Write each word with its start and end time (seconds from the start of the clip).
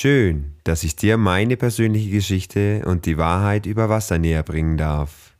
Schön, 0.00 0.54
dass 0.62 0.84
ich 0.84 0.94
dir 0.94 1.16
meine 1.16 1.56
persönliche 1.56 2.10
Geschichte 2.10 2.82
und 2.86 3.04
die 3.04 3.18
Wahrheit 3.18 3.66
über 3.66 3.88
Wasser 3.88 4.16
näher 4.16 4.44
bringen 4.44 4.76
darf. 4.76 5.34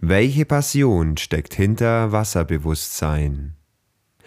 Welche 0.00 0.44
Passion 0.44 1.16
steckt 1.16 1.54
hinter 1.54 2.10
Wasserbewusstsein? 2.10 3.54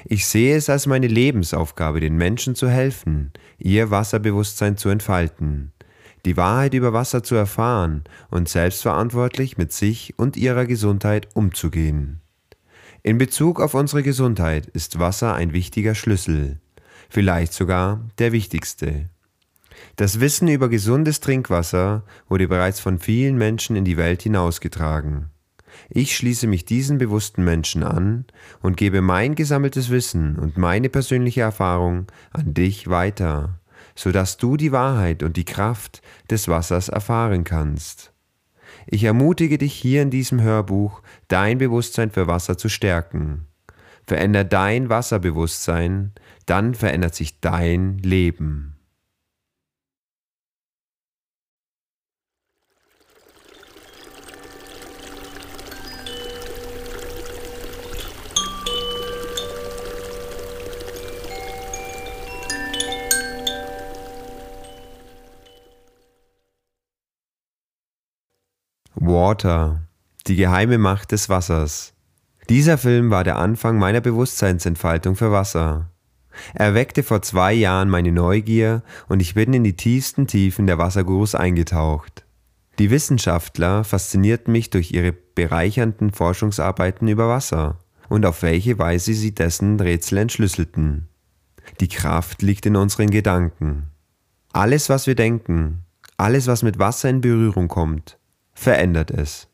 Ich 0.06 0.26
sehe 0.26 0.56
es 0.56 0.70
als 0.70 0.88
meine 0.88 1.08
Lebensaufgabe, 1.08 2.00
den 2.00 2.16
Menschen 2.16 2.56
zu 2.56 2.70
helfen, 2.70 3.34
ihr 3.58 3.92
Wasserbewusstsein 3.92 4.78
zu 4.78 4.88
entfalten, 4.88 5.74
die 6.24 6.38
Wahrheit 6.38 6.74
über 6.74 6.94
Wasser 6.94 7.22
zu 7.22 7.36
erfahren 7.36 8.06
und 8.30 8.48
selbstverantwortlich 8.48 9.58
mit 9.58 9.74
sich 9.74 10.18
und 10.18 10.38
ihrer 10.38 10.66
Gesundheit 10.66 11.28
umzugehen. 11.36 12.22
In 13.04 13.18
Bezug 13.18 13.60
auf 13.60 13.74
unsere 13.74 14.02
Gesundheit 14.02 14.68
ist 14.68 14.98
Wasser 15.00 15.36
ein 15.36 15.52
wichtiger 15.52 15.94
Schlüssel, 15.94 16.62
vielleicht 17.10 17.52
sogar 17.52 18.00
der 18.18 18.32
wichtigste. 18.32 19.10
Das 20.02 20.20
Wissen 20.20 20.48
über 20.48 20.68
gesundes 20.68 21.20
Trinkwasser 21.20 22.02
wurde 22.28 22.48
bereits 22.48 22.80
von 22.80 22.98
vielen 22.98 23.38
Menschen 23.38 23.76
in 23.76 23.86
die 23.86 23.98
Welt 23.98 24.24
hinausgetragen. 24.24 25.30
Ich 25.90 26.18
schließe 26.18 26.48
mich 26.48 26.66
diesen 26.66 26.98
bewussten 26.98 27.44
Menschen 27.44 27.84
an 27.84 28.26
und 28.64 28.78
gebe 28.78 29.02
mein 29.02 29.36
gesammeltes 29.36 29.92
Wissen 29.92 30.40
und 30.40 30.58
meine 30.58 30.90
persönliche 30.90 31.42
Erfahrung 31.42 32.08
an 32.32 32.56
dich 32.56 32.90
weiter, 32.90 33.60
so 33.94 34.12
dass 34.12 34.38
du 34.38 34.58
die 34.58 34.72
Wahrheit 34.72 35.22
und 35.22 35.38
die 35.38 35.46
Kraft 35.46 36.02
des 36.32 36.48
Wassers 36.48 36.90
erfahren 36.90 37.44
kannst. 37.44 38.12
Ich 38.88 39.04
ermutige 39.04 39.60
dich 39.60 39.74
hier 39.74 40.02
in 40.02 40.10
diesem 40.10 40.42
Hörbuch, 40.42 41.04
dein 41.28 41.60
Bewusstsein 41.60 42.10
für 42.10 42.26
Wasser 42.26 42.58
zu 42.58 42.70
stärken. 42.70 43.46
Veränder 44.08 44.46
dein 44.46 44.90
Wasserbewusstsein, 44.90 46.14
dann 46.48 46.74
verändert 46.74 47.14
sich 47.14 47.40
dein 47.40 48.00
Leben. 48.00 48.81
Water, 69.04 69.88
die 70.28 70.36
geheime 70.36 70.78
Macht 70.78 71.12
des 71.12 71.28
Wassers. 71.28 71.94
Dieser 72.50 72.78
Film 72.78 73.10
war 73.10 73.24
der 73.24 73.38
Anfang 73.38 73.80
meiner 73.80 74.00
Bewusstseinsentfaltung 74.00 75.16
für 75.16 75.32
Wasser. 75.32 75.90
Er 76.54 76.76
weckte 76.76 77.02
vor 77.02 77.24
zwei 77.24 77.52
Jahren 77.52 77.90
meine 77.90 78.12
Neugier 78.12 78.84
und 79.08 79.20
ich 79.20 79.34
bin 79.34 79.54
in 79.54 79.64
die 79.64 79.76
tiefsten 79.76 80.28
Tiefen 80.28 80.68
der 80.68 80.78
Wassergurus 80.78 81.34
eingetaucht. 81.34 82.26
Die 82.78 82.92
Wissenschaftler 82.92 83.84
faszinierten 83.84 84.52
mich 84.52 84.70
durch 84.70 84.92
ihre 84.92 85.14
bereichernden 85.14 86.12
Forschungsarbeiten 86.12 87.08
über 87.08 87.28
Wasser 87.28 87.80
und 88.08 88.24
auf 88.24 88.44
welche 88.44 88.78
Weise 88.78 89.16
sie 89.16 89.34
dessen 89.34 89.80
Rätsel 89.80 90.20
entschlüsselten. 90.20 91.08
Die 91.80 91.90
Kraft 91.90 92.44
liegt 92.44 92.68
in 92.68 92.76
unseren 92.76 93.10
Gedanken. 93.10 93.88
Alles, 94.54 94.90
was 94.90 95.08
wir 95.08 95.16
denken, 95.16 95.80
alles, 96.18 96.46
was 96.46 96.62
mit 96.62 96.78
Wasser 96.78 97.10
in 97.10 97.22
Berührung 97.22 97.68
kommt, 97.68 98.20
verändert 98.62 99.12
es. 99.12 99.48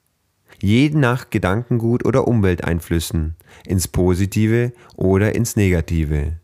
Jeden 0.60 1.00
nach 1.00 1.30
Gedankengut 1.30 2.06
oder 2.06 2.28
Umwelteinflüssen, 2.28 3.36
ins 3.66 3.88
Positive 3.88 4.74
oder 4.96 5.36
ins 5.36 5.56
Negative. 5.56 6.40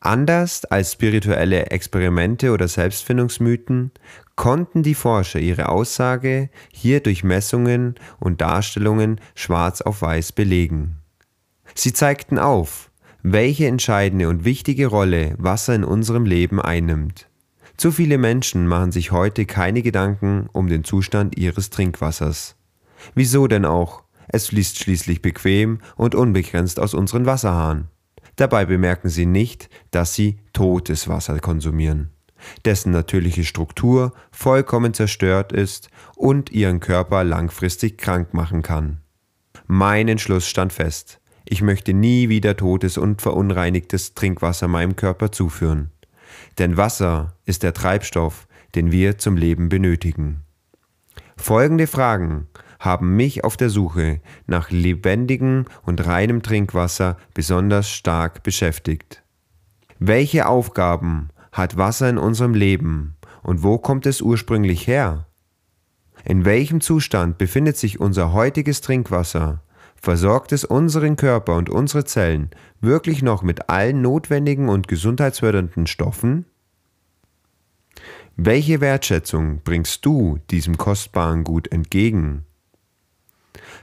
Anders 0.00 0.66
als 0.66 0.92
spirituelle 0.92 1.66
Experimente 1.66 2.52
oder 2.52 2.68
Selbstfindungsmythen 2.68 3.92
konnten 4.36 4.82
die 4.82 4.94
Forscher 4.94 5.38
ihre 5.38 5.70
Aussage 5.70 6.50
hier 6.70 7.00
durch 7.00 7.24
Messungen 7.24 7.94
und 8.20 8.42
Darstellungen 8.42 9.18
schwarz 9.34 9.80
auf 9.80 10.02
weiß 10.02 10.32
belegen. 10.32 10.98
Sie 11.74 11.94
zeigten 11.94 12.38
auf, 12.38 12.90
welche 13.22 13.66
entscheidende 13.66 14.28
und 14.28 14.44
wichtige 14.44 14.88
Rolle 14.88 15.36
Wasser 15.38 15.74
in 15.74 15.84
unserem 15.84 16.26
Leben 16.26 16.60
einnimmt. 16.60 17.28
Zu 17.76 17.90
viele 17.90 18.18
Menschen 18.18 18.66
machen 18.66 18.92
sich 18.92 19.10
heute 19.10 19.46
keine 19.46 19.82
Gedanken 19.82 20.48
um 20.52 20.68
den 20.68 20.84
Zustand 20.84 21.36
ihres 21.36 21.70
Trinkwassers. 21.70 22.56
Wieso 23.14 23.46
denn 23.46 23.64
auch? 23.64 24.04
Es 24.28 24.48
fließt 24.48 24.78
schließlich 24.78 25.22
bequem 25.22 25.80
und 25.96 26.14
unbegrenzt 26.14 26.80
aus 26.80 26.94
unseren 26.94 27.26
Wasserhahn. 27.26 27.88
Dabei 28.36 28.64
bemerken 28.64 29.08
sie 29.08 29.26
nicht, 29.26 29.68
dass 29.90 30.14
sie 30.14 30.38
totes 30.52 31.08
Wasser 31.08 31.38
konsumieren, 31.38 32.10
dessen 32.64 32.90
natürliche 32.92 33.44
Struktur 33.44 34.12
vollkommen 34.32 34.94
zerstört 34.94 35.52
ist 35.52 35.88
und 36.16 36.50
ihren 36.50 36.80
Körper 36.80 37.22
langfristig 37.22 37.98
krank 37.98 38.34
machen 38.34 38.62
kann. 38.62 39.00
Mein 39.66 40.08
Entschluss 40.08 40.48
stand 40.48 40.72
fest. 40.72 41.20
Ich 41.46 41.62
möchte 41.62 41.92
nie 41.92 42.28
wieder 42.28 42.56
totes 42.56 42.96
und 42.96 43.20
verunreinigtes 43.20 44.14
Trinkwasser 44.14 44.66
meinem 44.66 44.96
Körper 44.96 45.30
zuführen. 45.30 45.90
Denn 46.58 46.76
Wasser 46.76 47.36
ist 47.44 47.62
der 47.62 47.74
Treibstoff, 47.74 48.46
den 48.74 48.92
wir 48.92 49.18
zum 49.18 49.36
Leben 49.36 49.68
benötigen. 49.68 50.44
Folgende 51.36 51.86
Fragen 51.86 52.48
haben 52.78 53.16
mich 53.16 53.44
auf 53.44 53.56
der 53.56 53.70
Suche 53.70 54.20
nach 54.46 54.70
lebendigem 54.70 55.64
und 55.82 56.06
reinem 56.06 56.42
Trinkwasser 56.42 57.16
besonders 57.32 57.90
stark 57.90 58.42
beschäftigt. 58.42 59.22
Welche 59.98 60.46
Aufgaben 60.46 61.30
hat 61.50 61.76
Wasser 61.76 62.10
in 62.10 62.18
unserem 62.18 62.54
Leben 62.54 63.16
und 63.42 63.62
wo 63.62 63.78
kommt 63.78 64.06
es 64.06 64.20
ursprünglich 64.20 64.86
her? 64.86 65.26
In 66.24 66.44
welchem 66.44 66.80
Zustand 66.80 67.38
befindet 67.38 67.76
sich 67.76 68.00
unser 68.00 68.32
heutiges 68.32 68.80
Trinkwasser 68.80 69.62
versorgt 70.04 70.52
es 70.52 70.64
unseren 70.64 71.16
Körper 71.16 71.56
und 71.56 71.70
unsere 71.70 72.04
Zellen 72.04 72.50
wirklich 72.80 73.22
noch 73.22 73.42
mit 73.42 73.70
allen 73.70 74.02
notwendigen 74.02 74.68
und 74.68 74.86
gesundheitsfördernden 74.86 75.86
Stoffen? 75.86 76.44
Welche 78.36 78.80
Wertschätzung 78.80 79.62
bringst 79.64 80.04
du 80.04 80.38
diesem 80.50 80.76
kostbaren 80.76 81.42
Gut 81.42 81.72
entgegen? 81.72 82.44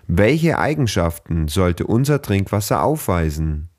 Welche 0.08 0.60
Eigenschaften 0.60 1.48
sollte 1.48 1.88
unser 1.88 2.22
Trinkwasser 2.22 2.84
aufweisen? 2.84 3.70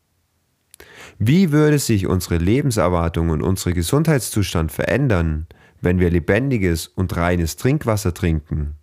Wie 1.19 1.53
würde 1.53 1.79
sich 1.79 2.07
unsere 2.07 2.39
Lebenserwartung 2.39 3.31
und 3.31 3.43
unser 3.43 3.73
Gesundheitszustand 3.73 4.73
verändern, 4.73 5.47
wenn 5.81 6.01
wir 6.01 6.11
lebendiges 6.11 6.89
und 6.89 7.17
reines 7.17 7.57
Trinkwasser 7.57 8.15
trinken? 8.15 8.77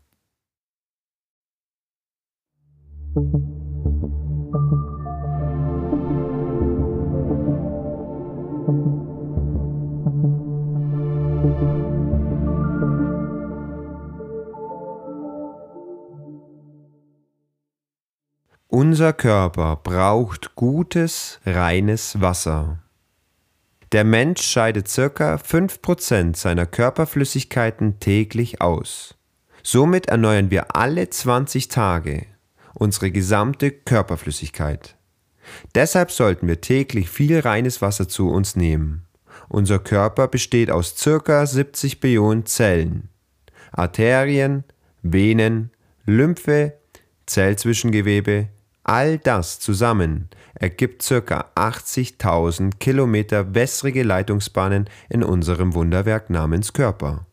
Unser 3.11 3.41
Körper 19.13 19.77
braucht 19.77 20.53
gutes, 20.53 21.39
reines 21.47 22.21
Wasser. 22.21 22.77
Der 23.91 24.03
Mensch 24.03 24.43
scheidet 24.43 24.85
ca. 24.85 25.35
5% 25.35 26.37
seiner 26.37 26.67
Körperflüssigkeiten 26.67 27.99
täglich 27.99 28.61
aus. 28.61 29.15
Somit 29.63 30.09
erneuern 30.09 30.51
wir 30.51 30.75
alle 30.75 31.09
20 31.09 31.69
Tage 31.69 32.27
unsere 32.79 33.11
gesamte 33.11 33.71
Körperflüssigkeit. 33.71 34.95
Deshalb 35.75 36.11
sollten 36.11 36.47
wir 36.47 36.61
täglich 36.61 37.09
viel 37.09 37.39
reines 37.39 37.81
Wasser 37.81 38.07
zu 38.07 38.29
uns 38.29 38.55
nehmen. 38.55 39.05
Unser 39.47 39.79
Körper 39.79 40.27
besteht 40.27 40.69
aus 40.71 40.95
ca. 40.95 41.45
70 41.45 41.99
Billionen 41.99 42.45
Zellen. 42.45 43.09
Arterien, 43.71 44.63
Venen, 45.01 45.71
Lymphe, 46.05 46.73
Zellzwischengewebe, 47.25 48.49
all 48.83 49.17
das 49.19 49.59
zusammen 49.59 50.29
ergibt 50.55 51.07
ca. 51.07 51.45
80.000 51.55 52.77
Kilometer 52.79 53.55
wässrige 53.55 54.03
Leitungsbahnen 54.03 54.89
in 55.09 55.23
unserem 55.23 55.73
Wunderwerk 55.73 56.29
namens 56.29 56.73
Körper. 56.73 57.25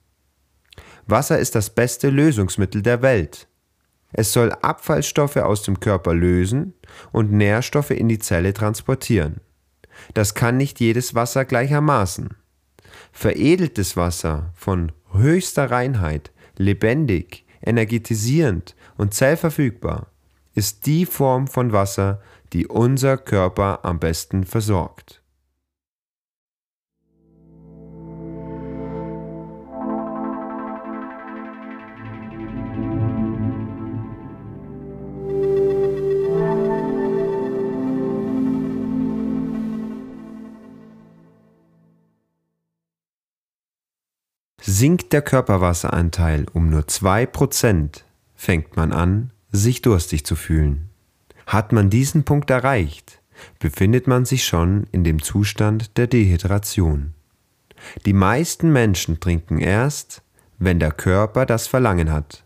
Wasser 1.07 1.39
ist 1.39 1.55
das 1.55 1.71
beste 1.71 2.11
Lösungsmittel 2.11 2.83
der 2.83 3.03
Welt. 3.03 3.49
Es 4.19 4.33
soll 4.33 4.51
Abfallstoffe 4.63 5.37
aus 5.37 5.63
dem 5.63 5.79
Körper 5.79 6.15
lösen 6.15 6.73
und 7.13 7.33
Nährstoffe 7.33 7.91
in 7.91 8.09
die 8.09 8.19
Zelle 8.19 8.55
transportieren. 8.55 9.43
Das 10.15 10.33
kann 10.33 10.57
nicht 10.57 10.81
jedes 10.81 11.15
Wasser 11.15 11.45
gleichermaßen. 11.45 12.31
Veredeltes 13.13 13.95
Wasser 13.95 14.55
von 14.55 14.93
höchster 15.13 15.71
Reinheit, 15.71 16.33
lebendig, 16.57 17.45
energetisierend 17.61 18.75
und 18.97 19.13
zellverfügbar 19.13 20.07
ist 20.55 20.87
die 20.87 21.05
Form 21.05 21.47
von 21.47 21.73
Wasser, 21.73 22.23
die 22.55 22.67
unser 22.67 23.19
Körper 23.19 23.81
am 23.83 23.99
besten 23.99 24.45
versorgt. 24.45 25.21
Sinkt 44.79 45.15
der 45.15 45.23
Körperwasseranteil 45.23 46.45
um 46.53 46.69
nur 46.69 46.83
2%, 46.83 48.03
fängt 48.35 48.77
man 48.77 48.93
an, 48.93 49.31
sich 49.51 49.81
durstig 49.81 50.27
zu 50.27 50.37
fühlen. 50.37 50.91
Hat 51.47 51.73
man 51.73 51.89
diesen 51.89 52.25
Punkt 52.25 52.51
erreicht, 52.51 53.23
befindet 53.59 54.07
man 54.07 54.27
sich 54.27 54.45
schon 54.45 54.87
in 54.93 55.03
dem 55.03 55.23
Zustand 55.23 55.97
der 55.97 56.09
Dehydration. 56.09 57.15
Die 58.05 58.13
meisten 58.13 58.71
Menschen 58.71 59.19
trinken 59.19 59.61
erst, 59.61 60.21
wenn 60.59 60.79
der 60.79 60.93
Körper 60.93 61.47
das 61.47 61.67
Verlangen 61.67 62.13
hat. 62.13 62.45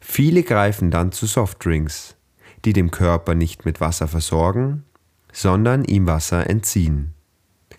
Viele 0.00 0.44
greifen 0.44 0.90
dann 0.90 1.12
zu 1.12 1.26
Softdrinks, 1.26 2.16
die 2.64 2.72
dem 2.72 2.90
Körper 2.90 3.34
nicht 3.34 3.66
mit 3.66 3.82
Wasser 3.82 4.08
versorgen, 4.08 4.86
sondern 5.30 5.84
ihm 5.84 6.06
Wasser 6.06 6.48
entziehen. 6.48 7.12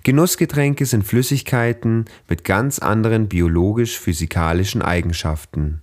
Genussgetränke 0.03 0.87
sind 0.87 1.03
Flüssigkeiten 1.03 2.05
mit 2.27 2.43
ganz 2.43 2.79
anderen 2.79 3.27
biologisch-physikalischen 3.27 4.81
Eigenschaften, 4.81 5.81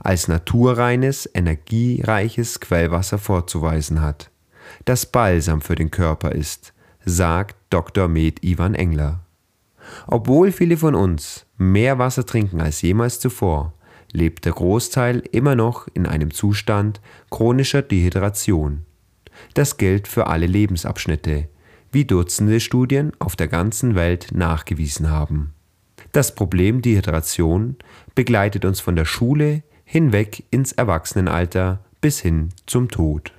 als 0.00 0.26
naturreines, 0.26 1.30
energiereiches 1.32 2.58
Quellwasser 2.58 3.18
vorzuweisen 3.18 4.02
hat, 4.02 4.30
das 4.84 5.06
Balsam 5.06 5.60
für 5.60 5.76
den 5.76 5.92
Körper 5.92 6.32
ist, 6.32 6.72
sagt 7.04 7.56
Dr. 7.70 8.08
Med 8.08 8.44
Ivan 8.44 8.74
Engler. 8.74 9.20
Obwohl 10.08 10.50
viele 10.50 10.76
von 10.76 10.96
uns 10.96 11.46
mehr 11.56 12.00
Wasser 12.00 12.26
trinken 12.26 12.60
als 12.60 12.82
jemals 12.82 13.20
zuvor, 13.20 13.74
lebt 14.12 14.44
der 14.44 14.52
Großteil 14.52 15.22
immer 15.30 15.54
noch 15.54 15.86
in 15.94 16.06
einem 16.06 16.32
Zustand 16.32 17.00
chronischer 17.30 17.82
Dehydration. 17.82 18.84
Das 19.54 19.76
gilt 19.76 20.08
für 20.08 20.26
alle 20.26 20.46
Lebensabschnitte, 20.46 21.48
wie 21.96 22.04
Dutzende 22.04 22.60
Studien 22.60 23.12
auf 23.20 23.36
der 23.36 23.48
ganzen 23.48 23.94
Welt 23.94 24.28
nachgewiesen 24.34 25.08
haben. 25.08 25.54
Das 26.12 26.34
Problem 26.34 26.82
Dehydration 26.82 27.76
begleitet 28.14 28.66
uns 28.66 28.80
von 28.80 28.96
der 28.96 29.06
Schule 29.06 29.62
hinweg 29.86 30.44
ins 30.50 30.72
Erwachsenenalter 30.72 31.80
bis 32.02 32.20
hin 32.20 32.50
zum 32.66 32.90
Tod. 32.90 33.32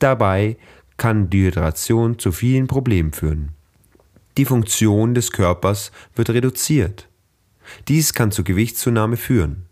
Dabei 0.00 0.56
kann 0.96 1.30
Dehydration 1.30 2.18
zu 2.18 2.32
vielen 2.32 2.66
Problemen 2.66 3.12
führen. 3.12 3.50
Die 4.36 4.46
Funktion 4.46 5.14
des 5.14 5.30
Körpers 5.30 5.92
wird 6.16 6.30
reduziert. 6.30 7.08
Dies 7.86 8.14
kann 8.14 8.32
zu 8.32 8.42
Gewichtszunahme 8.42 9.16
führen. 9.16 9.66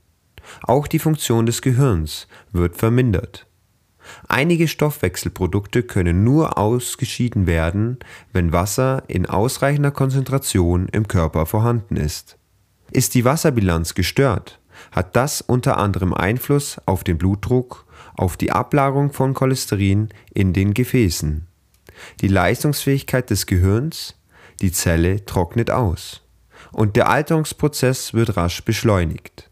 Auch 0.63 0.87
die 0.87 1.01
Funktion 1.01 1.47
des 1.47 1.63
Gehirns 1.63 2.29
wird 2.53 2.77
vermindert. 2.77 3.49
Einige 4.29 4.69
Stoffwechselprodukte 4.69 5.83
können 5.83 6.25
nur 6.25 6.59
ausgeschieden 6.59 7.47
werden, 7.47 7.99
wenn 8.33 8.53
Wasser 8.53 9.03
in 9.09 9.27
ausreichender 9.27 9.91
Konzentration 9.91 10.89
im 10.89 11.09
Körper 11.09 11.47
vorhanden 11.47 11.97
ist. 11.97 12.37
Ist 12.91 13.15
die 13.15 13.25
Wasserbilanz 13.25 13.95
gestört, 13.95 14.61
hat 14.93 15.17
das 15.17 15.41
unter 15.41 15.79
anderem 15.79 16.13
Einfluss 16.15 16.81
auf 16.87 17.05
den 17.05 17.19
Blutdruck, 17.19 17.87
auf 18.17 18.37
die 18.37 18.53
Ablagerung 18.53 19.13
von 19.13 19.35
Cholesterin 19.35 20.11
in 20.33 20.53
den 20.53 20.75
Gefäßen. 20.75 21.47
Die 22.21 22.29
Leistungsfähigkeit 22.29 23.31
des 23.31 23.47
Gehirns, 23.47 24.15
die 24.61 24.73
Zelle 24.73 25.25
trocknet 25.25 25.71
aus 25.71 26.23
und 26.73 26.97
der 26.97 27.09
Alterungsprozess 27.09 28.15
wird 28.15 28.37
rasch 28.37 28.65
beschleunigt. 28.65 29.51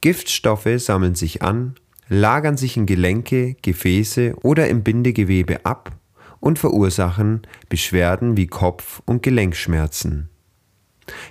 Giftstoffe 0.00 0.68
sammeln 0.78 1.14
sich 1.14 1.42
an 1.42 1.76
lagern 2.08 2.56
sich 2.56 2.76
in 2.76 2.86
Gelenke, 2.86 3.56
Gefäße 3.62 4.34
oder 4.42 4.68
im 4.68 4.82
Bindegewebe 4.82 5.64
ab 5.64 5.92
und 6.40 6.58
verursachen 6.58 7.42
Beschwerden 7.68 8.36
wie 8.36 8.46
Kopf- 8.46 9.02
und 9.06 9.22
Gelenkschmerzen. 9.22 10.28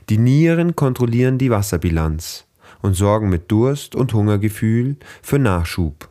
Die 0.10 0.18
Nieren 0.18 0.76
kontrollieren 0.76 1.38
die 1.38 1.50
Wasserbilanz 1.50 2.46
und 2.82 2.96
sorgen 2.96 3.30
mit 3.30 3.52
Durst 3.52 3.96
und 3.96 4.14
Hungergefühl 4.14 4.98
für 5.22 5.40
Nachschub. 5.40 6.10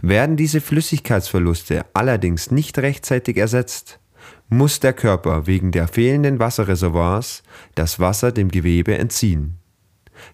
Werden 0.00 0.36
diese 0.36 0.60
Flüssigkeitsverluste 0.60 1.84
allerdings 1.92 2.50
nicht 2.50 2.78
rechtzeitig 2.78 3.36
ersetzt, 3.36 4.00
muss 4.48 4.80
der 4.80 4.92
Körper 4.92 5.46
wegen 5.46 5.72
der 5.72 5.88
fehlenden 5.88 6.38
Wasserreservoirs 6.38 7.42
das 7.74 8.00
Wasser 8.00 8.32
dem 8.32 8.50
Gewebe 8.50 8.96
entziehen. 8.96 9.58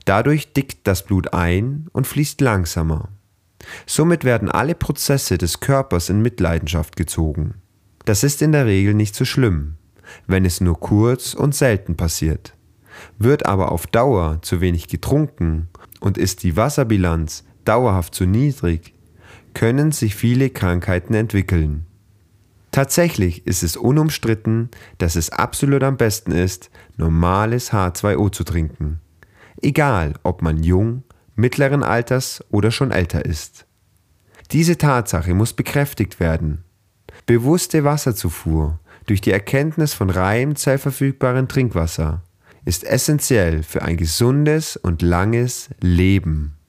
Dadurch 0.04 0.52
dickt 0.52 0.86
das 0.86 1.04
Blut 1.04 1.32
ein 1.32 1.88
und 1.92 2.06
fließt 2.06 2.40
langsamer. 2.40 3.08
Somit 3.86 4.24
werden 4.24 4.50
alle 4.50 4.74
Prozesse 4.74 5.38
des 5.38 5.60
Körpers 5.60 6.08
in 6.08 6.22
Mitleidenschaft 6.22 6.96
gezogen. 6.96 7.54
Das 8.04 8.24
ist 8.24 8.42
in 8.42 8.52
der 8.52 8.66
Regel 8.66 8.94
nicht 8.94 9.14
so 9.14 9.24
schlimm, 9.24 9.76
wenn 10.26 10.44
es 10.44 10.60
nur 10.60 10.78
kurz 10.80 11.34
und 11.34 11.54
selten 11.54 11.96
passiert. 11.96 12.54
Wird 13.18 13.46
aber 13.46 13.72
auf 13.72 13.86
Dauer 13.86 14.40
zu 14.42 14.60
wenig 14.60 14.88
getrunken 14.88 15.68
und 16.00 16.18
ist 16.18 16.42
die 16.42 16.56
Wasserbilanz 16.56 17.44
dauerhaft 17.64 18.14
zu 18.14 18.24
niedrig, 18.24 18.94
können 19.54 19.92
sich 19.92 20.14
viele 20.14 20.50
Krankheiten 20.50 21.14
entwickeln. 21.14 21.86
Tatsächlich 22.72 23.46
ist 23.46 23.62
es 23.62 23.76
unumstritten, 23.76 24.70
dass 24.98 25.16
es 25.16 25.30
absolut 25.30 25.82
am 25.82 25.96
besten 25.96 26.32
ist, 26.32 26.70
normales 26.96 27.72
H2O 27.72 28.30
zu 28.30 28.44
trinken. 28.44 29.00
Egal, 29.60 30.14
ob 30.22 30.40
man 30.42 30.62
jung, 30.62 31.02
mittleren 31.40 31.82
Alters 31.82 32.44
oder 32.50 32.70
schon 32.70 32.90
älter 32.90 33.24
ist. 33.24 33.66
Diese 34.52 34.78
Tatsache 34.78 35.34
muss 35.34 35.52
bekräftigt 35.52 36.20
werden. 36.20 36.64
Bewusste 37.26 37.84
Wasserzufuhr 37.84 38.78
durch 39.06 39.20
die 39.20 39.32
Erkenntnis 39.32 39.94
von 39.94 40.10
reinem, 40.10 40.56
zellverfügbaren 40.56 41.48
Trinkwasser 41.48 42.22
ist 42.64 42.84
essentiell 42.84 43.62
für 43.62 43.82
ein 43.82 43.96
gesundes 43.96 44.76
und 44.76 45.02
langes 45.02 45.70
Leben. 45.80 46.59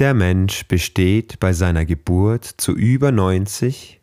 Der 0.00 0.12
Mensch 0.12 0.66
besteht 0.66 1.38
bei 1.38 1.52
seiner 1.52 1.84
Geburt 1.84 2.44
zu 2.44 2.72
über 2.72 3.12
90, 3.12 4.00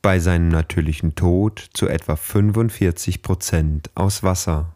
bei 0.00 0.18
seinem 0.18 0.48
natürlichen 0.48 1.16
Tod 1.16 1.68
zu 1.74 1.86
etwa 1.86 2.16
45 2.16 3.20
Prozent 3.20 3.90
aus 3.94 4.22
Wasser. 4.22 4.74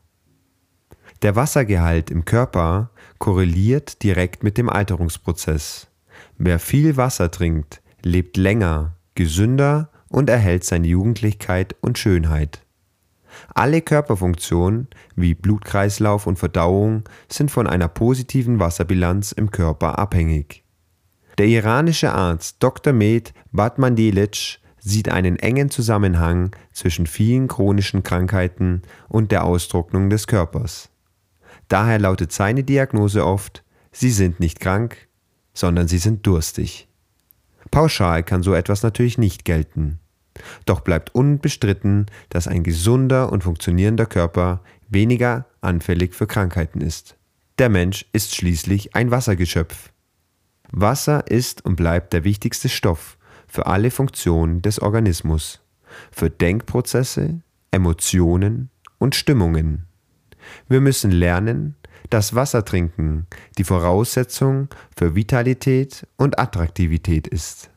Der 1.22 1.36
Wassergehalt 1.36 2.10
im 2.10 2.26
Körper 2.26 2.90
korreliert 3.16 4.02
direkt 4.02 4.42
mit 4.42 4.58
dem 4.58 4.68
Alterungsprozess. 4.68 5.88
Wer 6.36 6.58
viel 6.58 6.98
Wasser 6.98 7.30
trinkt, 7.30 7.80
lebt 8.02 8.36
länger, 8.36 8.94
gesünder 9.14 9.88
und 10.08 10.28
erhält 10.28 10.64
seine 10.64 10.86
Jugendlichkeit 10.86 11.76
und 11.80 11.96
Schönheit. 11.96 12.60
Alle 13.58 13.82
Körperfunktionen 13.82 14.86
wie 15.16 15.34
Blutkreislauf 15.34 16.28
und 16.28 16.38
Verdauung 16.38 17.02
sind 17.28 17.50
von 17.50 17.66
einer 17.66 17.88
positiven 17.88 18.60
Wasserbilanz 18.60 19.32
im 19.32 19.50
Körper 19.50 19.98
abhängig. 19.98 20.62
Der 21.38 21.46
iranische 21.46 22.12
Arzt 22.12 22.58
Dr. 22.60 22.92
Med 22.92 23.34
Batmandelic 23.50 24.60
sieht 24.78 25.08
einen 25.08 25.40
engen 25.40 25.70
Zusammenhang 25.70 26.54
zwischen 26.72 27.08
vielen 27.08 27.48
chronischen 27.48 28.04
Krankheiten 28.04 28.82
und 29.08 29.32
der 29.32 29.42
Austrocknung 29.42 30.08
des 30.08 30.28
Körpers. 30.28 30.90
Daher 31.66 31.98
lautet 31.98 32.30
seine 32.30 32.62
Diagnose 32.62 33.26
oft, 33.26 33.64
Sie 33.90 34.12
sind 34.12 34.38
nicht 34.38 34.60
krank, 34.60 35.08
sondern 35.52 35.88
Sie 35.88 35.98
sind 35.98 36.24
durstig. 36.24 36.86
Pauschal 37.72 38.22
kann 38.22 38.44
so 38.44 38.54
etwas 38.54 38.84
natürlich 38.84 39.18
nicht 39.18 39.44
gelten. 39.44 39.98
Doch 40.66 40.80
bleibt 40.80 41.14
unbestritten, 41.14 42.06
dass 42.28 42.48
ein 42.48 42.62
gesunder 42.62 43.32
und 43.32 43.44
funktionierender 43.44 44.06
Körper 44.06 44.62
weniger 44.88 45.46
anfällig 45.60 46.14
für 46.14 46.26
Krankheiten 46.26 46.80
ist. 46.80 47.16
Der 47.58 47.68
Mensch 47.68 48.06
ist 48.12 48.34
schließlich 48.34 48.94
ein 48.94 49.10
Wassergeschöpf. 49.10 49.90
Wasser 50.70 51.26
ist 51.28 51.64
und 51.64 51.76
bleibt 51.76 52.12
der 52.12 52.24
wichtigste 52.24 52.68
Stoff 52.68 53.18
für 53.46 53.66
alle 53.66 53.90
Funktionen 53.90 54.62
des 54.62 54.80
Organismus, 54.80 55.60
für 56.10 56.30
Denkprozesse, 56.30 57.40
Emotionen 57.70 58.70
und 58.98 59.14
Stimmungen. 59.14 59.86
Wir 60.68 60.80
müssen 60.80 61.10
lernen, 61.10 61.74
dass 62.10 62.34
Wassertrinken 62.34 63.26
die 63.58 63.64
Voraussetzung 63.64 64.68
für 64.96 65.14
Vitalität 65.14 66.06
und 66.16 66.38
Attraktivität 66.38 67.26
ist. 67.26 67.70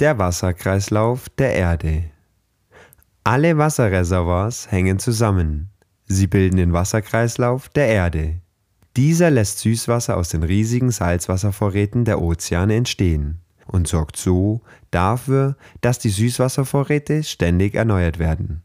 Der 0.00 0.18
Wasserkreislauf 0.18 1.28
der 1.28 1.54
Erde. 1.54 2.04
Alle 3.22 3.58
Wasserreservoirs 3.58 4.72
hängen 4.72 4.98
zusammen. 4.98 5.68
Sie 6.06 6.26
bilden 6.26 6.56
den 6.56 6.72
Wasserkreislauf 6.72 7.68
der 7.68 7.88
Erde. 7.88 8.40
Dieser 8.96 9.30
lässt 9.30 9.58
Süßwasser 9.58 10.16
aus 10.16 10.30
den 10.30 10.42
riesigen 10.42 10.90
Salzwasservorräten 10.90 12.06
der 12.06 12.22
Ozeane 12.22 12.76
entstehen 12.76 13.40
und 13.66 13.88
sorgt 13.88 14.16
so 14.16 14.62
dafür, 14.90 15.58
dass 15.82 15.98
die 15.98 16.08
Süßwasservorräte 16.08 17.22
ständig 17.22 17.74
erneuert 17.74 18.18
werden. 18.18 18.62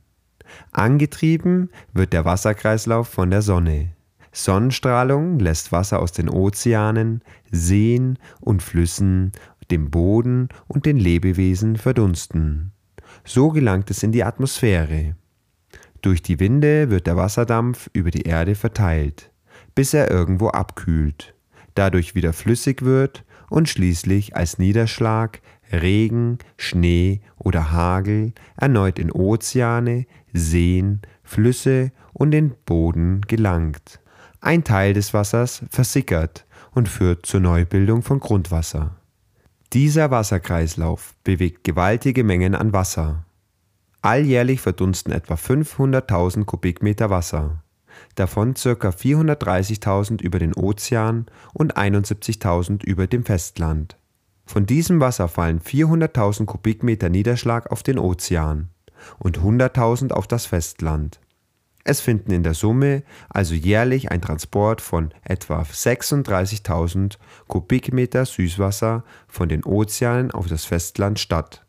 Angetrieben 0.72 1.70
wird 1.92 2.13
der 2.13 2.24
Wasserkreislauf 2.24 3.10
von 3.10 3.30
der 3.30 3.42
Sonne. 3.42 3.89
Sonnenstrahlung 4.32 5.39
lässt 5.39 5.72
Wasser 5.72 6.00
aus 6.00 6.12
den 6.12 6.30
Ozeanen, 6.30 7.22
Seen 7.51 8.20
und 8.42 8.62
Flüssen, 8.62 9.32
dem 9.72 9.89
Boden 9.89 10.50
und 10.67 10.86
den 10.86 10.98
Lebewesen 10.98 11.75
verdunsten. 11.75 12.72
So 13.24 13.50
gelangt 13.50 13.89
es 13.91 14.03
in 14.03 14.12
die 14.12 14.24
Atmosphäre. 14.24 15.15
Durch 16.01 16.22
die 16.22 16.39
Winde 16.39 16.89
wird 16.89 17.07
der 17.07 17.17
Wasserdampf 17.17 17.89
über 17.93 18.12
die 18.12 18.24
Erde 18.24 18.55
verteilt, 18.55 19.31
bis 19.74 19.93
er 19.93 20.12
irgendwo 20.12 20.50
abkühlt, 20.50 21.34
dadurch 21.74 22.13
wieder 22.13 22.34
flüssig 22.34 22.84
wird 22.84 23.25
und 23.50 23.69
schließlich 23.69 24.36
als 24.36 24.60
Niederschlag, 24.60 25.41
Regen, 25.72 26.38
Schnee 26.57 27.22
oder 27.38 27.72
Hagel 27.72 28.34
erneut 28.55 29.00
in 29.00 29.12
Ozeane, 29.12 30.05
Seen, 30.31 31.01
Flüsse 31.24 31.91
und 32.13 32.31
den 32.31 32.53
Boden 32.65 33.22
gelangt. 33.22 34.00
Ein 34.41 34.63
Teil 34.63 34.93
des 34.93 35.13
Wassers 35.13 35.63
versickert 35.69 36.45
und 36.72 36.88
führt 36.88 37.25
zur 37.25 37.39
Neubildung 37.39 38.03
von 38.03 38.19
Grundwasser. 38.19 38.95
Dieser 39.75 40.10
Wasserkreislauf 40.10 41.15
bewegt 41.25 41.65
gewaltige 41.65 42.24
Mengen 42.24 42.55
an 42.55 42.72
Wasser. 42.72 43.25
Alljährlich 44.01 44.62
verdunsten 44.62 45.12
etwa 45.12 45.34
500.000 45.34 46.46
Kubikmeter 46.46 47.10
Wasser, 47.10 47.62
davon 48.15 48.53
ca. 48.53 48.70
430.000 48.72 50.22
über 50.22 50.39
den 50.39 50.53
Ozean 50.53 51.25
und 51.51 51.75
71.000 51.75 52.86
über 52.86 53.08
dem 53.08 53.25
Festland. 53.25 53.98
Von 54.46 54.65
diesem 54.65 55.01
Wasser 55.01 55.27
fallen 55.27 55.60
400.000 55.60 56.46
Kubikmeter 56.46 57.10
Niederschlag 57.10 57.70
auf 57.70 57.84
den 57.84 58.00
Ozean 58.00 58.70
und 59.20 59.39
100.000 59.39 60.13
auf 60.13 60.25
das 60.25 60.46
Festland. 60.46 61.20
Es 61.88 62.01
finden 62.01 62.32
in 62.32 62.42
der 62.42 62.56
Summe 62.56 63.04
also 63.30 63.54
jährlich 63.54 64.12
ein 64.12 64.20
Transport 64.20 64.82
von 64.82 65.13
etwa 65.24 65.62
36.000 65.62 67.18
Kubikmeter 67.48 68.25
Süßwasser 68.25 69.04
von 69.27 69.50
den 69.50 69.63
Ozeanen 69.63 70.32
auf 70.32 70.48
das 70.48 70.65
Festland 70.65 71.20
statt. 71.20 71.63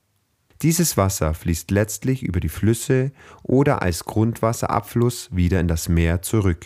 Dieses 0.63 0.97
Wasser 0.97 1.35
fließt 1.35 1.71
letztlich 1.71 2.23
über 2.23 2.41
die 2.41 2.49
Flüsse 2.49 3.13
oder 3.43 3.83
als 3.83 4.07
Grundwasserabfluss 4.07 5.29
wieder 5.33 5.61
in 5.61 5.69
das 5.69 5.91
Meer 5.91 6.23
zurück. 6.23 6.65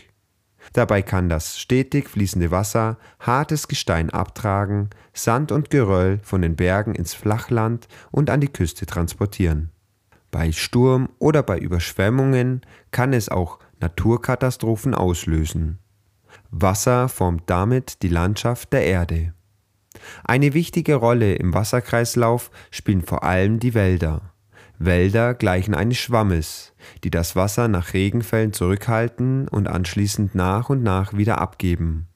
Dabei 0.73 1.02
kann 1.02 1.28
das 1.28 1.59
stetig 1.59 2.09
fließende 2.09 2.52
Wasser 2.52 2.99
hartes 3.19 3.66
Gestein 3.66 4.11
abtragen, 4.11 4.90
Sand 5.12 5.50
und 5.50 5.71
Geröll 5.71 6.21
von 6.23 6.40
den 6.40 6.54
Bergen 6.54 6.95
ins 6.95 7.14
Flachland 7.14 7.88
und 8.12 8.30
an 8.30 8.40
die 8.40 8.52
Küste 8.52 8.87
transportieren. 8.87 9.73
Bei 10.30 10.52
Sturm 10.52 11.08
oder 11.18 11.42
bei 11.42 11.58
Überschwemmungen 11.58 12.60
kann 12.92 13.12
es 13.12 13.28
auch 13.28 13.58
Naturkatastrophen 13.80 14.94
auslösen. 14.94 15.78
Wasser 16.50 17.08
formt 17.08 17.44
damit 17.46 18.02
die 18.02 18.08
Landschaft 18.08 18.72
der 18.72 18.84
Erde. 18.84 19.34
Eine 20.22 20.54
wichtige 20.54 20.94
Rolle 20.94 21.34
im 21.34 21.52
Wasserkreislauf 21.52 22.52
spielen 22.70 23.02
vor 23.02 23.25
allem 23.25 23.58
die 23.58 23.75
Wälder. 23.75 24.32
Wälder 24.78 25.34
gleichen 25.34 25.75
eines 25.75 25.99
Schwammes, 25.99 26.75
die 27.02 27.10
das 27.10 27.34
Wasser 27.34 27.66
nach 27.66 27.92
Regenfällen 27.92 28.52
zurückhalten 28.52 29.49
und 29.49 29.66
anschließend 29.66 30.34
nach 30.37 30.70
und 30.70 30.82
nach 30.82 31.12
wieder 31.12 31.38
abgeben. 31.38 32.06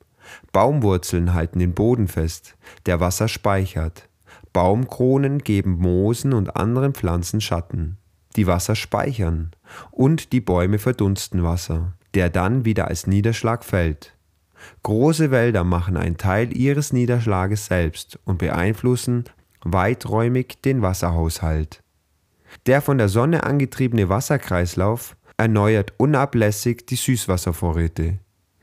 Baumwurzeln 0.52 1.35
halten 1.35 1.59
den 1.59 1.75
Boden 1.75 2.06
fest, 2.06 2.56
der 2.87 3.00
Wasser 3.00 3.26
speichert. 3.26 4.09
Baumkronen 4.52 5.38
geben 5.38 5.78
Moosen 5.78 6.33
und 6.33 6.56
anderen 6.56 6.94
Pflanzen 6.94 7.40
Schatten 7.40 7.99
die 8.37 8.47
Wasser 8.47 8.75
speichern 8.75 9.53
und 9.91 10.33
die 10.33 10.41
Bäume 10.41 10.79
verdunsten 10.79 11.43
Wasser, 11.43 11.95
der 12.14 12.31
dann 12.31 12.64
wieder 12.64 12.88
als 12.88 13.07
Niederschlag 13.07 13.64
fällt. 13.64 14.17
Große 14.83 15.31
Wälder 15.31 15.64
machen 15.64 15.97
einen 15.97 16.17
Teil 16.17 16.57
ihres 16.57 16.93
Niederschlages 16.93 17.67
selbst 17.67 18.19
und 18.25 18.38
beeinflussen 18.38 19.25
weiträumig 19.62 20.61
den 20.62 20.83
Wasserhaushalt. 20.83 21.83
Der 22.67 22.83
von 22.83 22.99
der 22.99 23.09
Sonne 23.09 23.45
angetriebene 23.45 24.09
Wasserkreislauf 24.09 25.17
erneuert 25.37 25.95
unablässig 25.97 26.87
die 26.87 26.97
Süßwasservorräte. 26.97 28.19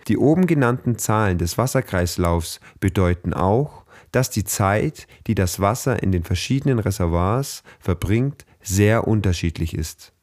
Die 0.08 0.18
oben 0.18 0.48
genannten 0.48 0.98
Zahlen 0.98 1.38
des 1.38 1.58
Wasserkreislaufs 1.58 2.60
bedeuten 2.80 3.34
auch, 3.34 3.86
dass 4.12 4.30
die 4.30 4.44
Zeit, 4.44 5.08
die 5.28 5.36
das 5.36 5.60
Wasser 5.60 6.01
in 6.01 6.12
den 6.12 6.24
verschiedenen 6.24 6.80
Reservoirs 6.80 7.63
verbringt, 7.80 8.46
sehr 8.62 9.08
unterschiedlich 9.08 9.75
ist. 9.75 10.13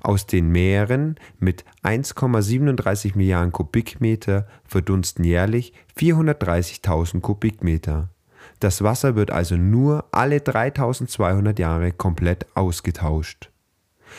Aus 0.00 0.26
den 0.26 0.50
Meeren 0.50 1.16
mit 1.38 1.64
1,37 1.82 3.16
Milliarden 3.16 3.52
Kubikmeter 3.52 4.46
verdunsten 4.64 5.24
jährlich 5.24 5.72
430.000 5.98 7.20
Kubikmeter. 7.20 8.10
Das 8.60 8.82
Wasser 8.82 9.16
wird 9.16 9.30
also 9.30 9.56
nur 9.56 10.04
alle 10.12 10.40
3200 10.40 11.58
Jahre 11.58 11.92
komplett 11.92 12.46
ausgetauscht. 12.54 13.50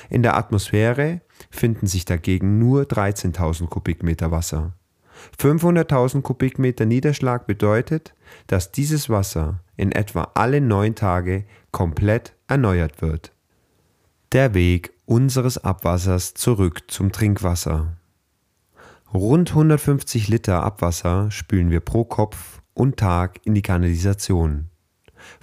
In 0.10 0.22
der 0.22 0.38
Atmosphäre 0.38 1.22
finden 1.50 1.88
sich 1.88 2.06
dagegen 2.06 2.60
nur 2.60 2.84
13.000 2.84 3.68
Kubikmeter 3.68 4.32
Wasser. 4.32 4.74
500.000 5.40 6.22
Kubikmeter 6.22 6.86
Niederschlag 6.86 7.48
bedeutet, 7.48 8.14
dass 8.46 8.72
dieses 8.72 9.10
Wasser 9.10 9.62
in 9.76 9.92
etwa 9.92 10.32
alle 10.36 10.62
neun 10.62 10.94
Tage 10.94 11.46
komplett 11.72 12.34
erneuert 12.48 13.02
wird. 13.02 13.32
Der 14.34 14.54
Weg 14.54 14.92
unseres 15.06 15.58
Abwassers 15.58 16.34
zurück 16.34 16.92
zum 16.92 17.14
Trinkwasser. 17.14 17.96
Rund 19.14 19.52
150 19.52 20.28
Liter 20.28 20.64
Abwasser 20.64 21.32
spülen 21.32 21.70
wir 21.72 21.80
pro 21.80 22.04
Kopf 22.04 22.62
und 22.74 22.98
Tag 22.98 23.40
in 23.46 23.56
die 23.56 23.62
Kanalisation. 23.62 24.70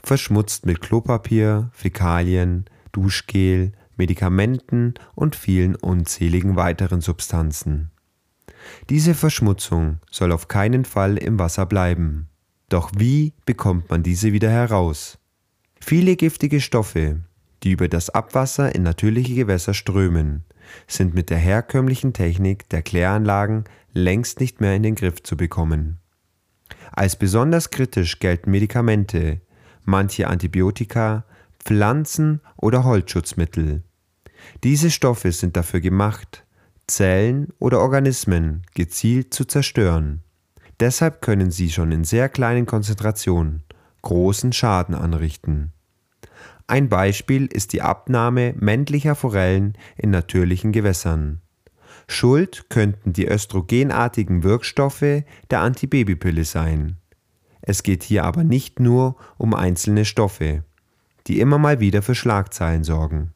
Verschmutzt 0.03 0.67
mit 0.67 0.83
Klopapier, 0.83 1.71
Fäkalien, 1.73 2.67
Duschgel, 2.93 3.73
Medikamenten 3.97 4.93
und 5.15 5.35
vielen 5.35 5.77
unzähligen 5.77 6.57
weiteren 6.57 7.01
Substanzen. 7.01 7.91
Diese 8.91 9.15
Verschmutzung 9.15 10.01
soll 10.11 10.31
auf 10.31 10.49
keinen 10.49 10.85
Fall 10.85 11.17
im 11.17 11.39
Wasser 11.39 11.65
bleiben. 11.65 12.29
Doch 12.69 12.93
wie 12.99 13.33
bekommt 13.47 13.89
man 13.89 14.03
diese 14.03 14.35
wieder 14.35 14.51
heraus? 14.51 15.17
Viele 15.81 16.17
giftige 16.17 16.61
Stoffe, 16.61 17.23
die 17.65 17.73
über 17.73 17.89
das 17.89 18.11
Abwasser 18.11 18.75
in 18.75 18.83
natürliche 18.83 19.35
Gewässer 19.35 19.75
strömen, 19.75 20.45
sind 20.87 21.15
mit 21.15 21.31
der 21.31 21.39
herkömmlichen 21.39 22.13
Technik 22.13 22.69
der 22.69 22.83
Kläranlagen 22.83 23.65
längst 23.93 24.41
nicht 24.41 24.61
mehr 24.61 24.75
in 24.77 24.83
den 24.83 24.95
Griff 24.95 25.23
zu 25.23 25.37
bekommen. 25.37 25.99
Als 26.93 27.17
besonders 27.17 27.71
kritisch 27.71 28.19
gelten 28.19 28.51
Medikamente, 28.51 29.41
manche 29.85 30.29
Antibiotika, 30.29 31.25
Pflanzen 31.59 32.41
oder 32.57 32.85
Holzschutzmittel. 32.85 33.83
Diese 34.63 34.91
Stoffe 34.91 35.33
sind 35.33 35.57
dafür 35.57 35.81
gemacht, 35.81 36.45
Zellen 36.87 37.49
oder 37.59 37.81
Organismen 37.81 38.63
gezielt 38.75 39.33
zu 39.33 39.47
zerstören. 39.47 40.23
Deshalb 40.81 41.23
können 41.23 41.51
sie 41.51 41.71
schon 41.71 41.93
in 41.93 42.05
sehr 42.05 42.29
kleinen 42.29 42.67
Konzentrationen 42.67 43.63
großen 44.03 44.53
Schaden 44.53 44.95
anrichten. 44.95 45.74
Ein 46.67 46.89
Beispiel 46.89 47.47
ist 47.47 47.73
die 47.75 47.83
Abnahme 47.83 48.55
männlicher 48.59 49.15
Forellen 49.15 49.77
in 49.97 50.11
natürlichen 50.11 50.73
Gewässern. 50.73 51.41
Schuld 52.09 52.71
könnten 52.71 53.13
die 53.13 53.27
östrogenartigen 53.27 54.43
Wirkstoffe 54.43 55.25
der 55.51 55.61
Antibabypille 55.61 56.45
sein. 56.45 56.97
Es 57.61 57.83
geht 57.83 58.03
hier 58.03 58.25
aber 58.25 58.45
nicht 58.45 58.81
nur 58.81 59.17
um 59.39 59.55
einzelne 59.55 60.05
Stoffe, 60.05 60.65
die 61.27 61.41
immer 61.41 61.59
mal 61.59 61.81
wieder 61.81 62.03
für 62.03 62.15
Schlagzeilen 62.15 62.85
sorgen, 62.85 63.33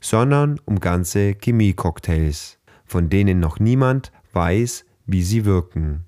sondern 0.00 0.60
um 0.64 0.80
ganze 0.80 1.34
Chemiecocktails, 1.34 2.58
von 2.84 3.08
denen 3.08 3.40
noch 3.40 3.60
niemand 3.60 4.12
weiß, 4.32 4.84
wie 5.06 5.22
sie 5.22 5.44
wirken. 5.44 6.04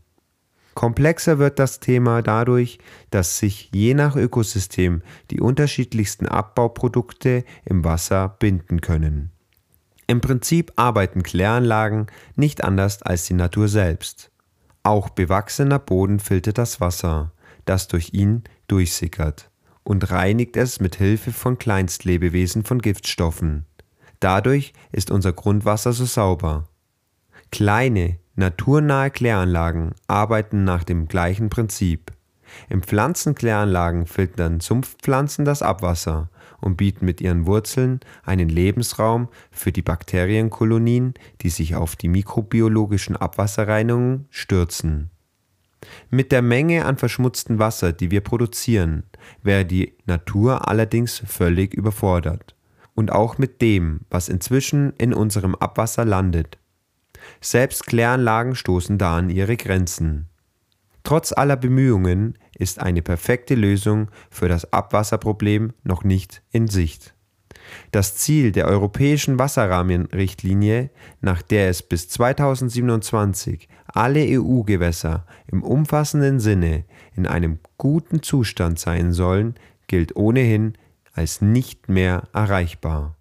Komplexer 0.81 1.39
wird 1.39 1.59
das 1.59 1.79
Thema 1.79 2.23
dadurch, 2.23 2.79
dass 3.11 3.37
sich 3.37 3.69
je 3.75 3.93
nach 3.93 4.17
Ökosystem 4.17 5.03
die 5.31 5.39
unterschiedlichsten 5.39 6.25
Abbauprodukte 6.25 7.45
im 7.67 7.85
Wasser 7.85 8.35
binden 8.39 8.81
können. 8.81 9.31
Im 10.07 10.23
Prinzip 10.23 10.73
arbeiten 10.77 11.23
Kläranlagen 11.23 12.07
nicht 12.35 12.65
anders 12.65 13.03
als 13.03 13.27
die 13.27 13.35
Natur 13.35 13.69
selbst. 13.69 14.31
Auch 14.83 15.11
bewachsener 15.11 15.79
Boden 15.79 16.19
filtert 16.19 16.57
das 16.57 16.81
Wasser, 16.81 17.33
das 17.67 17.87
durch 17.87 18.15
ihn 18.15 18.45
durchsickert, 18.67 19.51
und 19.83 20.11
reinigt 20.11 20.57
es 20.57 20.81
mit 20.81 20.97
Hilfe 20.97 21.31
von 21.31 21.59
Kleinstlebewesen 21.59 22.65
von 22.65 22.81
Giftstoffen. 22.81 23.67
Dadurch 24.19 24.73
ist 24.93 25.11
unser 25.11 25.35
Grundwasser 25.35 25.93
so 25.93 26.07
sauber. 26.07 26.71
Kleine, 27.53 28.17
naturnahe 28.41 29.11
Kläranlagen 29.11 29.93
arbeiten 30.09 30.65
nach 30.65 30.83
dem 30.83 31.07
gleichen 31.07 31.51
Prinzip. 31.51 32.11
In 32.69 32.83
Pflanzenkläranlagen 32.83 34.07
filtern 34.07 34.59
Sumpfpflanzen 34.59 35.45
das 35.45 35.63
Abwasser 35.63 36.31
und 36.61 36.77
bieten 36.77 37.05
mit 37.05 37.21
ihren 37.21 37.47
Wurzeln 37.47 38.01
einen 38.25 38.49
Lebensraum 38.49 39.29
für 39.53 39.71
die 39.71 39.83
Bakterienkolonien, 39.83 41.15
die 41.43 41.51
sich 41.51 41.77
auf 41.77 41.95
die 41.95 42.09
mikrobiologischen 42.09 43.17
Abwasserreinigungen 43.17 44.27
stürzen. 44.31 45.11
Mit 46.11 46.33
der 46.33 46.43
Menge 46.43 46.85
an 46.85 46.99
verschmutztem 46.99 47.59
Wasser, 47.59 47.93
die 47.93 48.11
wir 48.11 48.21
produzieren, 48.21 49.05
wäre 49.43 49.65
die 49.65 49.95
Natur 50.07 50.69
allerdings 50.69 51.23
völlig 51.27 51.73
überfordert. 51.73 52.55
Und 52.95 53.13
auch 53.13 53.39
mit 53.39 53.63
dem, 53.63 54.01
was 54.11 54.29
inzwischen 54.29 54.93
in 54.99 55.15
unserem 55.15 55.55
Abwasser 55.55 56.05
landet. 56.05 56.59
Selbst 57.41 57.87
Kläranlagen 57.87 58.55
stoßen 58.55 58.99
da 58.99 59.17
an 59.17 59.31
ihre 59.31 59.57
Grenzen. 59.57 60.29
Trotz 61.03 61.33
aller 61.33 61.57
Bemühungen 61.57 62.37
ist 62.59 62.81
eine 62.81 63.01
perfekte 63.01 63.55
Lösung 63.55 64.11
für 64.31 64.49
das 64.49 64.71
Abwasserproblem 64.73 65.73
noch 65.83 66.05
nicht 66.05 66.43
in 66.53 66.69
Sicht. 66.69 67.15
Das 67.93 68.17
Ziel 68.17 68.53
der 68.53 68.67
europäischen 68.67 69.39
Wasserrahmenrichtlinie, 69.39 70.91
nach 71.21 71.41
der 71.41 71.69
es 71.69 71.83
bis 71.83 72.09
2027 72.09 73.69
alle 73.87 74.21
EU-Gewässer 74.21 75.27
im 75.47 75.63
umfassenden 75.63 76.41
Sinne 76.41 76.85
in 77.17 77.27
einem 77.27 77.59
guten 77.79 78.23
Zustand 78.23 78.79
sein 78.79 79.13
sollen, 79.13 79.55
gilt 79.87 80.15
ohnehin 80.17 80.75
als 81.13 81.41
nicht 81.41 81.89
mehr 81.89 82.29
erreichbar. 82.33 83.17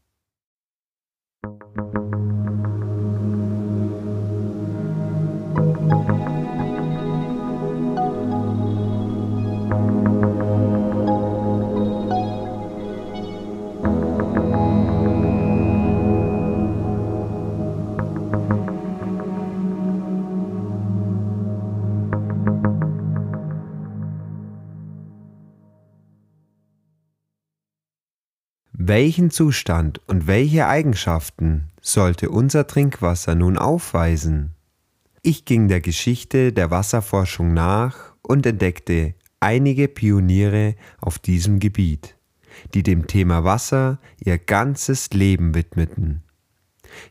Welchen 28.90 29.30
Zustand 29.30 30.02
und 30.08 30.26
welche 30.26 30.66
Eigenschaften 30.66 31.70
sollte 31.80 32.32
unser 32.32 32.66
Trinkwasser 32.66 33.36
nun 33.36 33.56
aufweisen? 33.56 34.56
Ich 35.22 35.46
ging 35.46 35.68
der 35.68 35.80
Geschichte 35.80 36.52
der 36.52 36.72
Wasserforschung 36.72 37.54
nach 37.54 38.16
und 38.24 38.48
entdeckte 38.48 39.14
einige 39.40 39.90
Pioniere 39.90 40.74
auf 41.02 41.20
diesem 41.20 41.60
Gebiet, 41.60 42.18
die 42.74 42.82
dem 42.82 43.06
Thema 43.06 43.44
Wasser 43.44 44.00
ihr 44.26 44.40
ganzes 44.40 45.12
Leben 45.12 45.54
widmeten. 45.54 46.24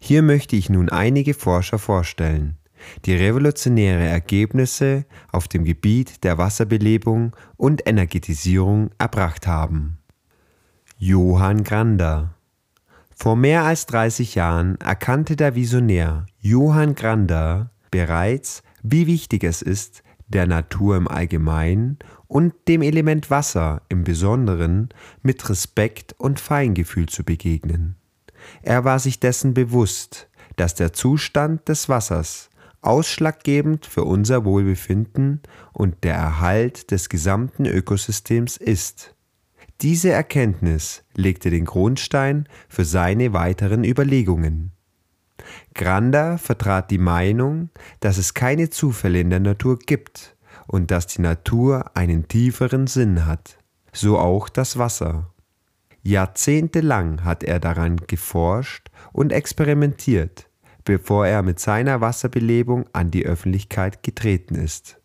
Hier 0.00 0.22
möchte 0.22 0.56
ich 0.56 0.70
nun 0.70 0.88
einige 0.88 1.32
Forscher 1.32 1.78
vorstellen, 1.78 2.58
die 3.04 3.14
revolutionäre 3.14 4.04
Ergebnisse 4.04 5.04
auf 5.30 5.46
dem 5.46 5.62
Gebiet 5.62 6.24
der 6.24 6.38
Wasserbelebung 6.38 7.36
und 7.56 7.86
Energetisierung 7.86 8.90
erbracht 8.98 9.46
haben. 9.46 9.97
Johann 11.00 11.62
Grander. 11.62 12.34
Vor 13.14 13.36
mehr 13.36 13.62
als 13.62 13.86
30 13.86 14.34
Jahren 14.34 14.80
erkannte 14.80 15.36
der 15.36 15.54
Visionär 15.54 16.26
Johann 16.40 16.96
Grander 16.96 17.70
bereits, 17.92 18.64
wie 18.82 19.06
wichtig 19.06 19.44
es 19.44 19.62
ist, 19.62 20.02
der 20.26 20.48
Natur 20.48 20.96
im 20.96 21.06
Allgemeinen 21.06 22.00
und 22.26 22.52
dem 22.66 22.82
Element 22.82 23.30
Wasser 23.30 23.82
im 23.88 24.02
Besonderen 24.02 24.88
mit 25.22 25.48
Respekt 25.48 26.16
und 26.18 26.40
Feingefühl 26.40 27.08
zu 27.08 27.22
begegnen. 27.22 27.94
Er 28.62 28.84
war 28.84 28.98
sich 28.98 29.20
dessen 29.20 29.54
bewusst, 29.54 30.28
dass 30.56 30.74
der 30.74 30.92
Zustand 30.92 31.68
des 31.68 31.88
Wassers 31.88 32.50
ausschlaggebend 32.80 33.86
für 33.86 34.02
unser 34.02 34.44
Wohlbefinden 34.44 35.42
und 35.72 36.02
der 36.02 36.16
Erhalt 36.16 36.90
des 36.90 37.08
gesamten 37.08 37.66
Ökosystems 37.66 38.56
ist. 38.56 39.14
Diese 39.80 40.10
Erkenntnis 40.10 41.04
legte 41.14 41.50
den 41.50 41.64
Grundstein 41.64 42.48
für 42.68 42.84
seine 42.84 43.32
weiteren 43.32 43.84
Überlegungen. 43.84 44.72
Grander 45.74 46.36
vertrat 46.38 46.90
die 46.90 46.98
Meinung, 46.98 47.70
dass 48.00 48.18
es 48.18 48.34
keine 48.34 48.70
Zufälle 48.70 49.20
in 49.20 49.30
der 49.30 49.38
Natur 49.38 49.78
gibt 49.78 50.36
und 50.66 50.90
dass 50.90 51.06
die 51.06 51.22
Natur 51.22 51.96
einen 51.96 52.26
tieferen 52.26 52.88
Sinn 52.88 53.24
hat, 53.24 53.58
so 53.92 54.18
auch 54.18 54.48
das 54.48 54.78
Wasser. 54.78 55.32
Jahrzehntelang 56.02 57.24
hat 57.24 57.44
er 57.44 57.60
daran 57.60 57.98
geforscht 57.98 58.90
und 59.12 59.32
experimentiert, 59.32 60.48
bevor 60.84 61.26
er 61.26 61.42
mit 61.42 61.60
seiner 61.60 62.00
Wasserbelebung 62.00 62.86
an 62.92 63.12
die 63.12 63.26
Öffentlichkeit 63.26 64.02
getreten 64.02 64.56
ist. 64.56 64.97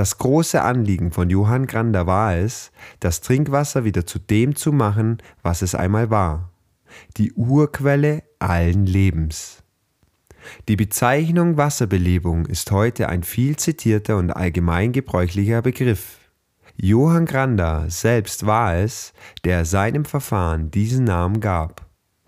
Das 0.00 0.16
große 0.16 0.62
Anliegen 0.62 1.12
von 1.12 1.28
Johann 1.28 1.66
Grander 1.66 2.06
war 2.06 2.34
es, 2.34 2.72
das 3.00 3.20
Trinkwasser 3.20 3.84
wieder 3.84 4.06
zu 4.06 4.18
dem 4.18 4.56
zu 4.56 4.72
machen, 4.72 5.18
was 5.42 5.60
es 5.60 5.74
einmal 5.74 6.08
war, 6.08 6.52
die 7.18 7.34
Urquelle 7.34 8.22
allen 8.38 8.86
Lebens. 8.86 9.62
Die 10.68 10.76
Bezeichnung 10.76 11.58
Wasserbelebung 11.58 12.46
ist 12.46 12.70
heute 12.70 13.10
ein 13.10 13.24
viel 13.24 13.56
zitierter 13.56 14.16
und 14.16 14.30
allgemein 14.30 14.92
gebräuchlicher 14.92 15.60
Begriff. 15.60 16.16
Johann 16.76 17.26
Grander 17.26 17.84
selbst 17.90 18.46
war 18.46 18.76
es, 18.76 19.12
der 19.44 19.66
seinem 19.66 20.06
Verfahren 20.06 20.70
diesen 20.70 21.04
Namen 21.04 21.40
gab, 21.40 21.84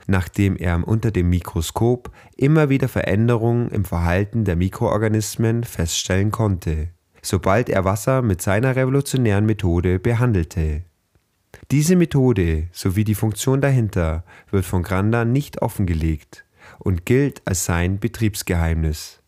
nachdem 0.06 0.56
er 0.56 0.87
unter 0.87 1.11
dem 1.11 1.30
Mikroskop 1.30 2.12
immer 2.37 2.68
wieder 2.68 2.88
Veränderungen 2.88 3.70
im 3.70 3.87
Verhalten 3.87 4.44
der 4.44 4.56
Mikroorganismen 4.56 5.64
feststellen 5.64 6.30
konnte 6.30 6.90
sobald 7.22 7.68
er 7.68 7.85
Wasser 7.85 8.20
mit 8.20 8.42
seiner 8.42 8.76
revolutionären 8.76 9.46
Methode 9.46 9.98
behandelte. 9.98 10.82
Diese 11.70 11.96
Methode 11.96 12.68
sowie 12.72 13.04
die 13.04 13.14
Funktion 13.14 13.61
dahinter 13.61 14.24
wird 14.50 14.64
von 14.64 14.82
Granda 14.82 15.24
nicht 15.24 15.62
offengelegt 15.62 16.44
und 16.78 17.06
gilt 17.06 17.42
als 17.44 17.64
sein 17.64 17.98
Betriebsgeheimnis. 17.98 19.22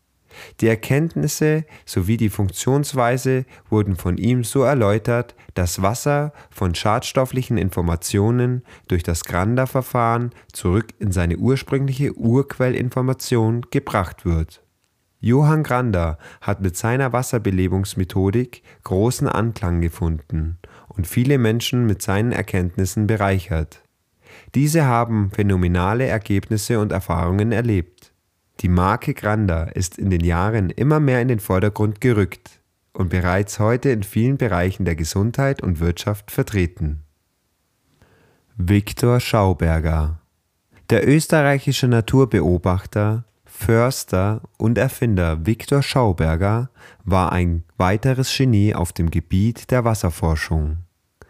Die 0.59 0.67
Erkenntnisse 0.67 1.65
sowie 1.85 2.17
die 2.17 2.29
Funktionsweise 2.29 3.45
wurden 3.69 3.95
von 3.95 4.17
ihm 4.17 4.43
so 4.43 4.63
erläutert, 4.63 5.33
dass 5.53 5.81
Wasser 5.81 6.33
von 6.49 6.75
schadstofflichen 6.75 7.57
Informationen 7.57 8.63
durch 8.89 9.03
das 9.03 9.23
Granda-Verfahren 9.23 10.31
zurück 10.51 10.87
in 10.99 11.13
seine 11.13 11.37
ursprüngliche 11.37 12.13
Urquellinformation 12.13 13.65
gebracht 13.71 14.25
wird. 14.25 14.64
Johann 15.25 15.63
Grander 15.63 16.19
hat 16.39 16.61
mit 16.61 16.77
seiner 16.77 17.11
Wasserbelebungsmethodik 17.11 18.61
großen 18.83 19.27
Anklang 19.27 19.81
gefunden 19.81 20.59
und 20.87 21.07
viele 21.07 21.39
Menschen 21.39 21.87
mit 21.87 22.03
seinen 22.03 22.31
Erkenntnissen 22.31 23.07
bereichert. 23.07 23.81
Diese 24.53 24.85
haben 24.85 25.31
phänomenale 25.31 26.05
Ergebnisse 26.05 26.79
und 26.79 26.91
Erfahrungen 26.91 27.51
erlebt. 27.51 28.13
Die 28.59 28.69
Marke 28.69 29.15
Grander 29.15 29.75
ist 29.75 29.97
in 29.97 30.11
den 30.11 30.23
Jahren 30.23 30.69
immer 30.69 30.99
mehr 30.99 31.23
in 31.23 31.27
den 31.29 31.39
Vordergrund 31.39 32.01
gerückt 32.01 32.61
und 32.93 33.09
bereits 33.09 33.57
heute 33.57 33.89
in 33.89 34.03
vielen 34.03 34.37
Bereichen 34.37 34.85
der 34.85 34.95
Gesundheit 34.95 35.59
und 35.63 35.79
Wirtschaft 35.79 36.29
vertreten. 36.29 37.01
Viktor 38.57 39.19
Schauberger 39.19 40.19
Der 40.91 41.07
österreichische 41.09 41.87
Naturbeobachter 41.87 43.25
Förster 43.57 44.41
und 44.57 44.77
Erfinder 44.77 45.47
Viktor 45.47 45.81
Schauberger 45.81 46.69
war 47.03 47.31
ein 47.31 47.63
weiteres 47.77 48.31
Genie 48.35 48.75
auf 48.75 48.93
dem 48.93 49.09
Gebiet 49.09 49.71
der 49.71 49.83
Wasserforschung. 49.83 50.79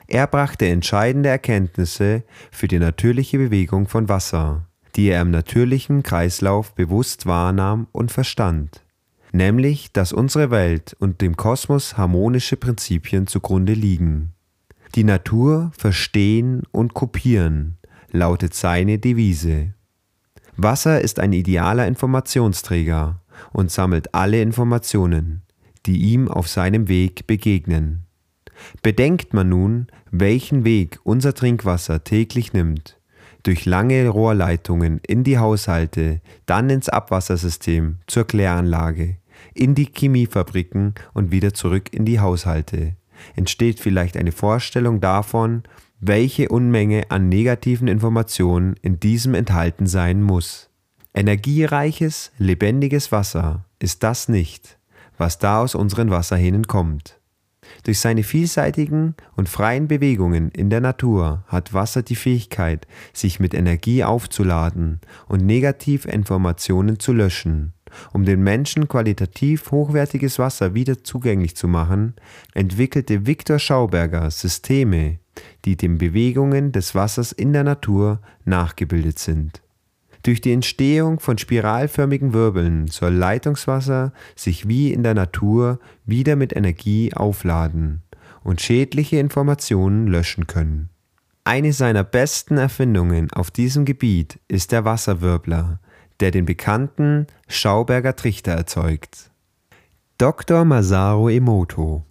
Er 0.08 0.28
brachte 0.28 0.68
entscheidende 0.68 1.30
Erkenntnisse 1.30 2.24
für 2.52 2.68
die 2.68 2.80
natürliche 2.80 3.38
Bewegung 3.38 3.88
von 3.88 4.10
Wasser, 4.10 4.68
die 4.98 5.08
er 5.08 5.22
im 5.22 5.32
natürlichen 5.32 6.04
Kreislauf 6.04 6.74
bewusst 6.74 7.26
wahrnahm 7.26 7.88
und 7.94 8.12
verstand, 8.12 8.84
nämlich 9.32 9.94
dass 9.94 10.12
unsere 10.12 10.52
Welt 10.52 10.94
und 11.00 11.22
dem 11.22 11.38
Kosmos 11.38 11.96
harmonische 11.96 12.58
Prinzipien 12.58 13.28
zugrunde 13.28 13.74
liegen. 13.74 14.34
Die 14.96 15.06
Natur 15.06 15.72
verstehen 15.78 16.64
und 16.72 16.94
kopieren 16.94 17.78
lautet 18.12 18.56
seine 18.56 19.00
Devise. 19.00 19.74
Wasser 20.58 21.02
ist 21.02 21.20
ein 21.20 21.34
idealer 21.34 21.88
Informationsträger 21.88 23.22
und 23.52 23.72
sammelt 23.72 24.14
alle 24.14 24.42
Informationen, 24.42 25.42
die 25.86 25.98
ihm 25.98 26.28
auf 26.28 26.48
seinem 26.48 26.88
Weg 26.88 27.28
begegnen. 27.28 28.06
Bedenkt 28.82 29.34
man 29.34 29.50
nun, 29.50 29.88
welchen 30.12 30.64
Weg 30.64 31.00
unser 31.04 31.34
Trinkwasser 31.34 32.04
täglich 32.04 32.54
nimmt, 32.54 32.98
durch 33.44 33.66
lange 33.66 34.08
Rohrleitungen 34.08 35.00
in 35.06 35.24
die 35.24 35.38
Haushalte, 35.38 36.22
dann 36.46 36.70
ins 36.70 36.90
Abwassersystem, 36.90 37.98
zur 38.08 38.26
Kläranlage, 38.26 39.18
in 39.54 39.76
die 39.76 39.92
Chemiefabriken 39.94 40.96
und 41.14 41.32
wieder 41.32 41.54
zurück 41.54 41.94
in 41.94 42.06
die 42.06 42.20
Haushalte, 42.20 42.96
entsteht 43.36 43.80
vielleicht 43.80 44.18
eine 44.18 44.32
Vorstellung 44.32 45.00
davon, 45.02 45.64
welche 46.00 46.50
Unmenge 46.50 47.04
an 47.10 47.30
negativen 47.30 47.88
Informationen 47.88 48.76
in 48.82 49.00
diesem 49.00 49.34
enthalten 49.34 49.88
sein 49.88 50.22
muss. 50.22 50.70
Energiereiches, 51.14 52.32
lebendiges 52.38 53.12
Wasser 53.12 53.66
ist 53.80 54.04
das 54.04 54.28
nicht, 54.28 54.78
was 55.18 55.40
da 55.40 55.62
aus 55.62 55.76
unseren 55.76 56.10
Wasserhähnen 56.12 56.68
kommt. 56.68 57.20
Durch 57.84 58.00
seine 58.00 58.24
vielseitigen 58.24 59.16
und 59.36 59.50
freien 59.50 59.88
Bewegungen 59.88 60.50
in 60.52 60.70
der 60.70 60.82
Natur 60.82 61.44
hat 61.48 61.74
Wasser 61.74 62.04
die 62.04 62.16
Fähigkeit, 62.16 62.88
sich 63.14 63.40
mit 63.40 63.54
Energie 63.54 64.04
aufzuladen 64.04 65.02
und 65.28 65.46
Negativinformationen 65.46 67.00
zu 67.00 67.14
löschen. 67.14 67.74
Um 68.12 68.26
den 68.26 68.44
Menschen 68.44 68.88
qualitativ 68.88 69.72
hochwertiges 69.72 70.38
Wasser 70.38 70.74
wieder 70.74 71.04
zugänglich 71.04 71.56
zu 71.56 71.68
machen, 71.68 72.16
entwickelte 72.54 73.26
Viktor 73.26 73.58
Schauberger 73.58 74.30
Systeme, 74.32 75.20
die 75.66 75.76
den 75.76 75.98
Bewegungen 75.98 76.72
des 76.72 76.96
Wassers 76.96 77.32
in 77.32 77.54
der 77.54 77.64
Natur 77.64 78.22
nachgebildet 78.46 79.20
sind. 79.20 79.62
Durch 80.24 80.42
die 80.42 80.54
Entstehung 80.54 81.20
von 81.20 81.38
spiralförmigen 81.38 82.34
Wirbeln 82.34 82.88
soll 82.88 83.14
Leitungswasser 83.14 84.12
sich 84.36 84.68
wie 84.68 84.92
in 84.92 85.04
der 85.04 85.14
Natur 85.14 85.80
wieder 86.06 86.36
mit 86.36 86.56
Energie 86.56 87.14
aufladen 87.14 88.02
und 88.44 88.60
schädliche 88.62 89.18
Informationen 89.18 90.08
löschen 90.08 90.48
können. 90.48 90.90
Eine 91.44 91.74
seiner 91.74 92.04
besten 92.04 92.58
Erfindungen 92.58 93.32
auf 93.32 93.52
diesem 93.52 93.86
Gebiet 93.86 94.40
ist 94.48 94.72
der 94.72 94.84
Wasserwirbler, 94.84 95.80
der 96.20 96.32
den 96.32 96.46
bekannten 96.46 97.28
Schauberger 97.48 98.16
Trichter 98.16 98.54
erzeugt. 98.54 99.30
Dr. 100.18 100.66
Masaru 100.66 101.30
Emoto 101.30 102.04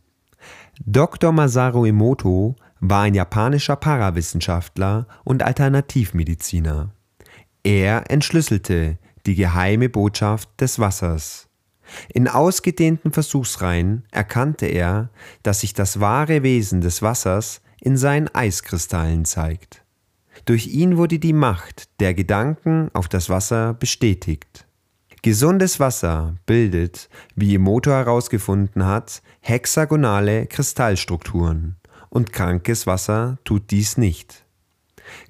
Dr. 0.86 1.32
Masaru 1.32 1.84
Emoto 1.84 2.54
war 2.80 3.02
ein 3.02 3.14
japanischer 3.14 3.76
Parawissenschaftler 3.76 5.06
und 5.24 5.42
Alternativmediziner. 5.42 6.90
Er 7.62 8.10
entschlüsselte 8.10 8.98
die 9.26 9.34
geheime 9.34 9.88
Botschaft 9.88 10.48
des 10.60 10.78
Wassers. 10.78 11.48
In 12.12 12.28
ausgedehnten 12.28 13.12
Versuchsreihen 13.12 14.04
erkannte 14.10 14.66
er, 14.66 15.10
dass 15.42 15.60
sich 15.60 15.74
das 15.74 16.00
wahre 16.00 16.42
Wesen 16.42 16.80
des 16.80 17.02
Wassers 17.02 17.62
in 17.80 17.96
seinen 17.96 18.28
Eiskristallen 18.34 19.24
zeigt. 19.24 19.82
Durch 20.44 20.66
ihn 20.66 20.96
wurde 20.96 21.18
die 21.18 21.32
Macht 21.32 21.88
der 22.00 22.12
Gedanken 22.12 22.90
auf 22.92 23.08
das 23.08 23.28
Wasser 23.30 23.74
bestätigt. 23.74 24.66
Gesundes 25.22 25.80
Wasser 25.80 26.34
bildet, 26.44 27.08
wie 27.34 27.54
Emoto 27.54 27.90
herausgefunden 27.90 28.84
hat, 28.84 29.22
hexagonale 29.40 30.46
Kristallstrukturen 30.46 31.76
und 32.14 32.32
krankes 32.32 32.86
Wasser 32.86 33.38
tut 33.44 33.70
dies 33.72 33.98
nicht. 33.98 34.44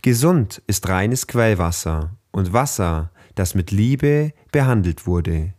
Gesund 0.02 0.62
ist 0.66 0.88
reines 0.88 1.26
Quellwasser 1.26 2.10
und 2.30 2.52
Wasser, 2.52 3.10
das 3.34 3.54
mit 3.54 3.70
Liebe 3.70 4.32
behandelt 4.52 5.06
wurde. 5.06 5.54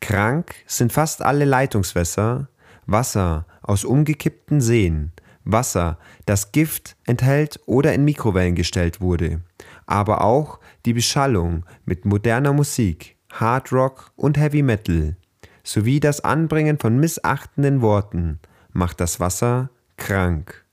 Krank 0.00 0.54
sind 0.66 0.92
fast 0.92 1.22
alle 1.22 1.46
Leitungswässer, 1.46 2.48
Wasser 2.84 3.46
aus 3.62 3.84
umgekippten 3.84 4.60
Seen, 4.60 5.12
Wasser, 5.44 5.98
das 6.26 6.52
Gift 6.52 6.96
enthält 7.06 7.58
oder 7.64 7.94
in 7.94 8.04
Mikrowellen 8.04 8.54
gestellt 8.54 9.00
wurde, 9.00 9.40
aber 9.86 10.20
auch 10.20 10.60
die 10.84 10.92
Beschallung 10.92 11.64
mit 11.86 12.04
moderner 12.04 12.52
Musik, 12.52 13.16
Hard 13.32 13.72
Rock 13.72 14.12
und 14.14 14.38
Heavy 14.38 14.62
Metal 14.62 15.16
sowie 15.64 16.00
das 16.00 16.20
Anbringen 16.20 16.78
von 16.78 16.98
missachtenden 16.98 17.80
Worten 17.80 18.40
macht 18.72 19.00
das 19.00 19.18
Wasser 19.18 19.70
krank 19.96 20.65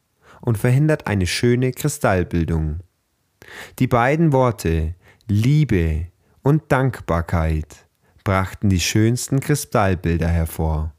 und 0.43 0.57
verhindert 0.57 1.07
eine 1.07 1.25
schöne 1.25 1.71
Kristallbildung. 1.71 2.81
Die 3.79 3.87
beiden 3.87 4.33
Worte 4.33 4.93
Liebe 5.27 6.07
und 6.41 6.63
Dankbarkeit 6.69 7.87
brachten 8.25 8.69
die 8.69 8.81
schönsten 8.81 9.39
Kristallbilder 9.39 10.27
hervor. 10.27 10.93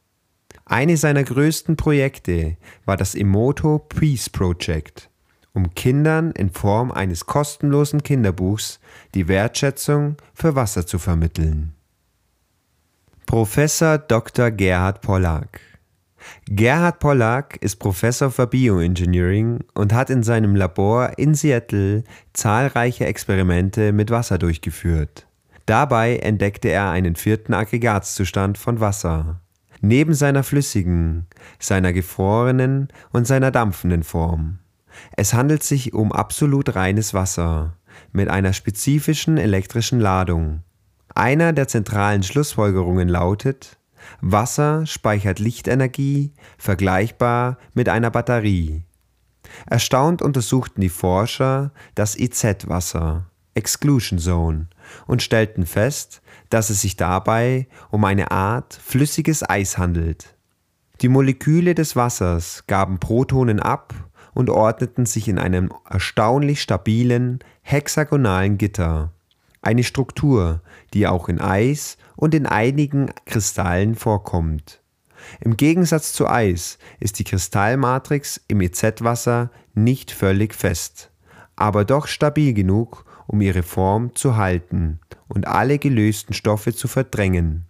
Eine 0.65 0.97
seiner 0.97 1.25
größten 1.25 1.77
Projekte 1.77 2.57
war 2.87 2.97
das 2.97 3.15
Emoto 3.15 3.81
Peace 3.81 4.31
Project, 4.31 5.11
um 5.53 5.75
Kindern 5.75 6.33
in 6.33 6.51
Form 6.51 6.91
eines 6.91 7.27
kostenlosen 7.27 8.03
Kinderbuchs 8.03 8.81
die 9.15 9.29
Wertschätzung 9.29 10.17
für 10.33 10.55
Wasser 10.57 10.87
zu 10.87 10.99
vermitteln. 10.99 11.75
Professor 13.27 13.99
Dr. 13.99 14.51
Gerhard 14.51 15.03
Pollack 15.03 15.61
Gerhard 16.47 16.99
Pollack 16.99 17.57
ist 17.61 17.77
Professor 17.77 18.31
für 18.31 18.47
Bioengineering 18.47 19.65
und 19.75 19.93
hat 19.93 20.11
in 20.11 20.23
seinem 20.23 20.57
Labor 20.57 21.13
in 21.19 21.35
Seattle 21.35 22.05
zahlreiche 22.33 23.07
Experimente 23.07 23.93
mit 23.93 24.11
Wasser 24.11 24.39
durchgeführt. 24.39 25.27
Dabei 25.67 26.19
entdeckte 26.19 26.69
er 26.69 26.91
einen 26.91 27.17
vierten 27.17 27.55
Aggregatzustand 27.55 28.59
von 28.59 28.81
Wasser. 28.81 29.41
Neben 29.81 30.15
seiner 30.15 30.43
flüssigen, 30.43 31.27
seiner 31.59 31.93
gefrorenen 31.93 32.89
und 33.13 33.27
seiner 33.27 33.51
dampfenden 33.51 34.03
Form. 34.03 34.59
Es 35.17 35.35
handelt 35.35 35.63
sich 35.63 35.93
um 35.93 36.13
absolut 36.13 36.75
reines 36.75 37.15
Wasser 37.15 37.77
mit 38.13 38.29
einer 38.29 38.53
spezifischen 38.53 39.39
elektrischen 39.39 40.01
Ladung. 40.01 40.63
Einer 41.15 41.53
der 41.53 41.69
zentralen 41.69 42.23
Schlussfolgerungen 42.23 43.09
lautet, 43.09 43.79
Wasser 44.21 44.87
speichert 44.87 45.39
Lichtenergie 45.39 46.33
vergleichbar 46.59 47.59
mit 47.75 47.89
einer 47.89 48.11
Batterie. 48.11 48.85
Erstaunt 49.67 50.23
untersuchten 50.23 50.81
die 50.81 50.89
Forscher 50.89 51.73
das 51.95 52.17
EZ-Wasser 52.17 53.27
Exclusion 53.55 54.19
Zone 54.19 54.67
und 55.07 55.23
stellten 55.23 55.67
fest, 55.67 56.23
dass 56.51 56.71
es 56.71 56.81
sich 56.81 56.97
dabei 56.97 57.69
um 57.91 58.05
eine 58.05 58.31
Art 58.31 58.75
flüssiges 58.75 59.49
Eis 59.49 59.79
handelt. 59.79 60.37
Die 61.01 61.09
Moleküle 61.09 61.75
des 61.75 61.97
Wassers 61.97 62.65
gaben 62.67 62.99
Protonen 62.99 63.61
ab 63.61 63.95
und 64.33 64.51
ordneten 64.51 65.07
sich 65.07 65.29
in 65.29 65.39
einem 65.39 65.73
erstaunlich 65.89 66.61
stabilen, 66.63 67.41
hexagonalen 67.63 68.59
Gitter. 68.59 69.13
Eine 69.63 69.85
Struktur, 69.85 70.61
die 70.93 71.07
auch 71.07 71.29
in 71.29 71.41
Eis 71.41 71.97
und 72.17 72.35
in 72.35 72.47
einigen 72.47 73.11
Kristallen 73.27 73.95
vorkommt. 73.95 74.81
Im 75.41 75.57
Gegensatz 75.57 76.13
zu 76.13 76.29
Eis 76.29 76.79
ist 77.01 77.19
die 77.19 77.25
Kristallmatrix 77.25 78.41
im 78.49 78.61
EZ-Wasser 78.61 79.51
nicht 79.75 80.11
völlig 80.11 80.55
fest, 80.55 81.11
aber 81.57 81.85
doch 81.85 82.07
stabil 82.07 82.53
genug, 82.53 83.05
um 83.27 83.41
ihre 83.41 83.63
Form 83.63 84.15
zu 84.15 84.37
halten 84.37 85.01
und 85.29 85.47
alle 85.47 85.79
gelösten 85.79 86.35
Stoffe 86.35 86.75
zu 86.75 86.89
verdrängen. 86.89 87.67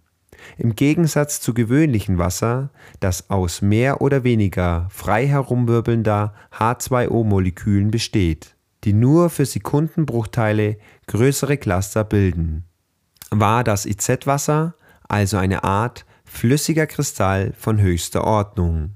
Im 0.57 0.75
Gegensatz 0.75 1.41
zu 1.41 1.53
gewöhnlichem 1.53 2.17
Wasser, 2.17 2.69
das 2.99 3.29
aus 3.29 3.61
mehr 3.61 4.01
oder 4.01 4.23
weniger 4.23 4.87
frei 4.91 5.27
herumwirbelnder 5.27 6.35
H2O-Molekülen 6.53 7.89
besteht, 7.89 8.55
die 8.83 8.93
nur 8.93 9.29
für 9.29 9.45
Sekundenbruchteile 9.45 10.77
größere 11.07 11.57
Cluster 11.57 12.03
bilden 12.03 12.65
war 13.31 13.63
das 13.63 13.85
IZ-Wasser 13.85 14.75
also 15.07 15.37
eine 15.37 15.63
Art 15.63 16.05
flüssiger 16.23 16.87
Kristall 16.87 17.53
von 17.57 17.79
höchster 17.79 18.23
Ordnung. 18.23 18.95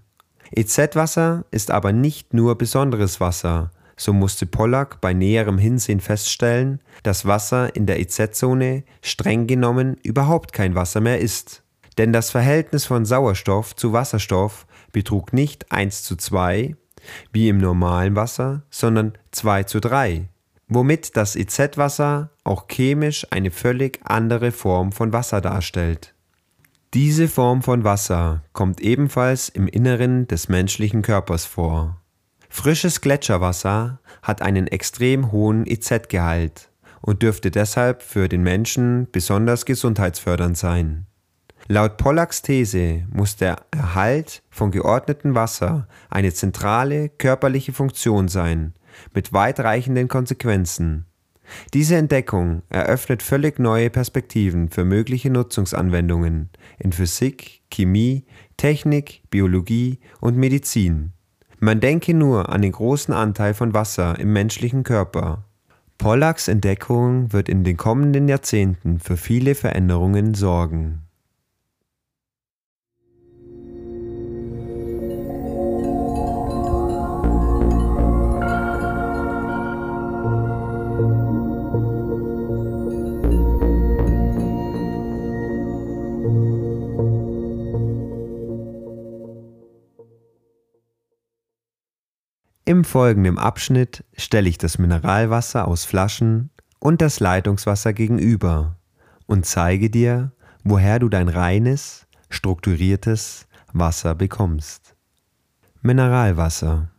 EZ-Wasser 0.52 1.46
ist 1.52 1.72
aber 1.72 1.94
nicht 1.94 2.34
nur 2.34 2.58
besonderes 2.58 3.20
Wasser, 3.20 3.72
so 3.96 4.14
musste 4.14 4.46
Pollack 4.46 5.02
bei 5.02 5.14
näherem 5.14 5.58
Hinsehen 5.58 6.00
feststellen, 6.00 6.82
dass 7.04 7.26
Wasser 7.26 7.76
in 7.76 7.86
der 7.86 8.00
EZ-Zone 8.00 8.84
streng 9.02 9.46
genommen 9.46 9.98
überhaupt 10.04 10.54
kein 10.54 10.74
Wasser 10.74 11.02
mehr 11.02 11.20
ist. 11.20 11.64
Denn 11.98 12.14
das 12.14 12.32
Verhältnis 12.32 12.86
von 12.86 13.06
Sauerstoff 13.06 13.76
zu 13.76 13.94
Wasserstoff 13.94 14.66
betrug 14.92 15.34
nicht 15.34 15.72
1 15.72 16.04
zu 16.04 16.16
2, 16.16 16.76
wie 17.34 17.50
im 17.50 17.58
normalen 17.58 18.16
Wasser, 18.16 18.64
sondern 18.70 19.14
2 19.32 19.64
zu 19.64 19.80
3, 19.82 20.30
womit 20.70 21.18
das 21.18 21.36
EZ-Wasser 21.36 22.30
auch 22.44 22.68
chemisch 22.68 23.28
eine 23.32 23.52
völlig 23.52 24.00
andere 24.04 24.52
Form 24.52 24.92
von 24.92 25.12
Wasser 25.12 25.42
darstellt. 25.42 26.14
Diese 26.94 27.28
Form 27.28 27.62
von 27.62 27.84
Wasser 27.84 28.44
kommt 28.54 28.80
ebenfalls 28.80 29.50
im 29.50 29.68
Inneren 29.68 30.28
des 30.28 30.48
menschlichen 30.48 31.02
Körpers 31.02 31.46
vor. 31.46 32.02
Frisches 32.50 33.02
Gletscherwasser 33.02 34.00
hat 34.24 34.42
einen 34.42 34.68
extrem 34.68 35.32
hohen 35.32 35.68
EZ-Gehalt 35.68 36.70
und 37.02 37.22
dürfte 37.22 37.52
deshalb 37.52 38.02
für 38.02 38.28
den 38.28 38.42
Menschen 38.42 39.08
besonders 39.12 39.66
gesundheitsfördernd 39.66 40.58
sein. 40.58 41.06
Laut 41.68 41.98
Pollacks 41.98 42.42
These 42.42 43.04
muss 43.12 43.36
der 43.36 43.58
Erhalt 43.70 44.42
von 44.50 44.72
geordnetem 44.72 45.36
Wasser 45.36 45.88
eine 46.10 46.34
zentrale 46.34 47.10
körperliche 47.10 47.74
Funktion 47.74 48.28
sein, 48.28 48.74
mit 49.14 49.34
weitreichenden 49.34 50.08
Konsequenzen. 50.08 51.06
Diese 51.74 51.96
Entdeckung 51.96 52.62
eröffnet 52.70 53.24
völlig 53.24 53.60
neue 53.60 53.90
Perspektiven 53.90 54.70
für 54.70 54.86
mögliche 54.86 55.30
Nutzungsanwendungen 55.30 56.50
in 56.78 56.92
Physik, 56.92 57.62
Chemie, 57.72 58.26
Technik, 58.58 59.24
Biologie 59.30 60.00
und 60.20 60.38
Medizin. 60.38 61.14
Man 61.60 61.80
denke 61.80 62.14
nur 62.14 62.50
an 62.50 62.62
den 62.62 62.72
großen 62.72 63.14
Anteil 63.14 63.54
von 63.54 63.74
Wasser 63.74 64.18
im 64.20 64.32
menschlichen 64.32 64.84
Körper. 64.84 65.46
Pollacks 65.98 66.48
Entdeckung 66.48 67.34
wird 67.34 67.50
in 67.50 67.66
den 67.66 67.76
kommenden 67.76 68.30
Jahrzehnten 68.30 69.00
für 69.00 69.18
viele 69.18 69.56
Veränderungen 69.56 70.34
sorgen. 70.34 71.09
Im 92.70 92.84
folgenden 92.84 93.40
Abschnitt 93.40 94.04
stelle 94.16 94.48
ich 94.48 94.60
das 94.60 94.78
Mineralwasser 94.78 95.68
aus 95.68 95.86
Flaschen 95.86 96.52
und 96.78 97.02
das 97.02 97.20
Leitungswasser 97.20 97.94
gegenüber 97.94 98.76
und 99.26 99.48
zeige 99.48 99.90
dir, 99.90 100.34
woher 100.64 101.00
du 101.00 101.10
dein 101.10 101.30
reines, 101.30 102.06
strukturiertes 102.30 103.48
Wasser 103.74 104.14
bekommst. 104.14 104.96
Mineralwasser. 105.82 106.92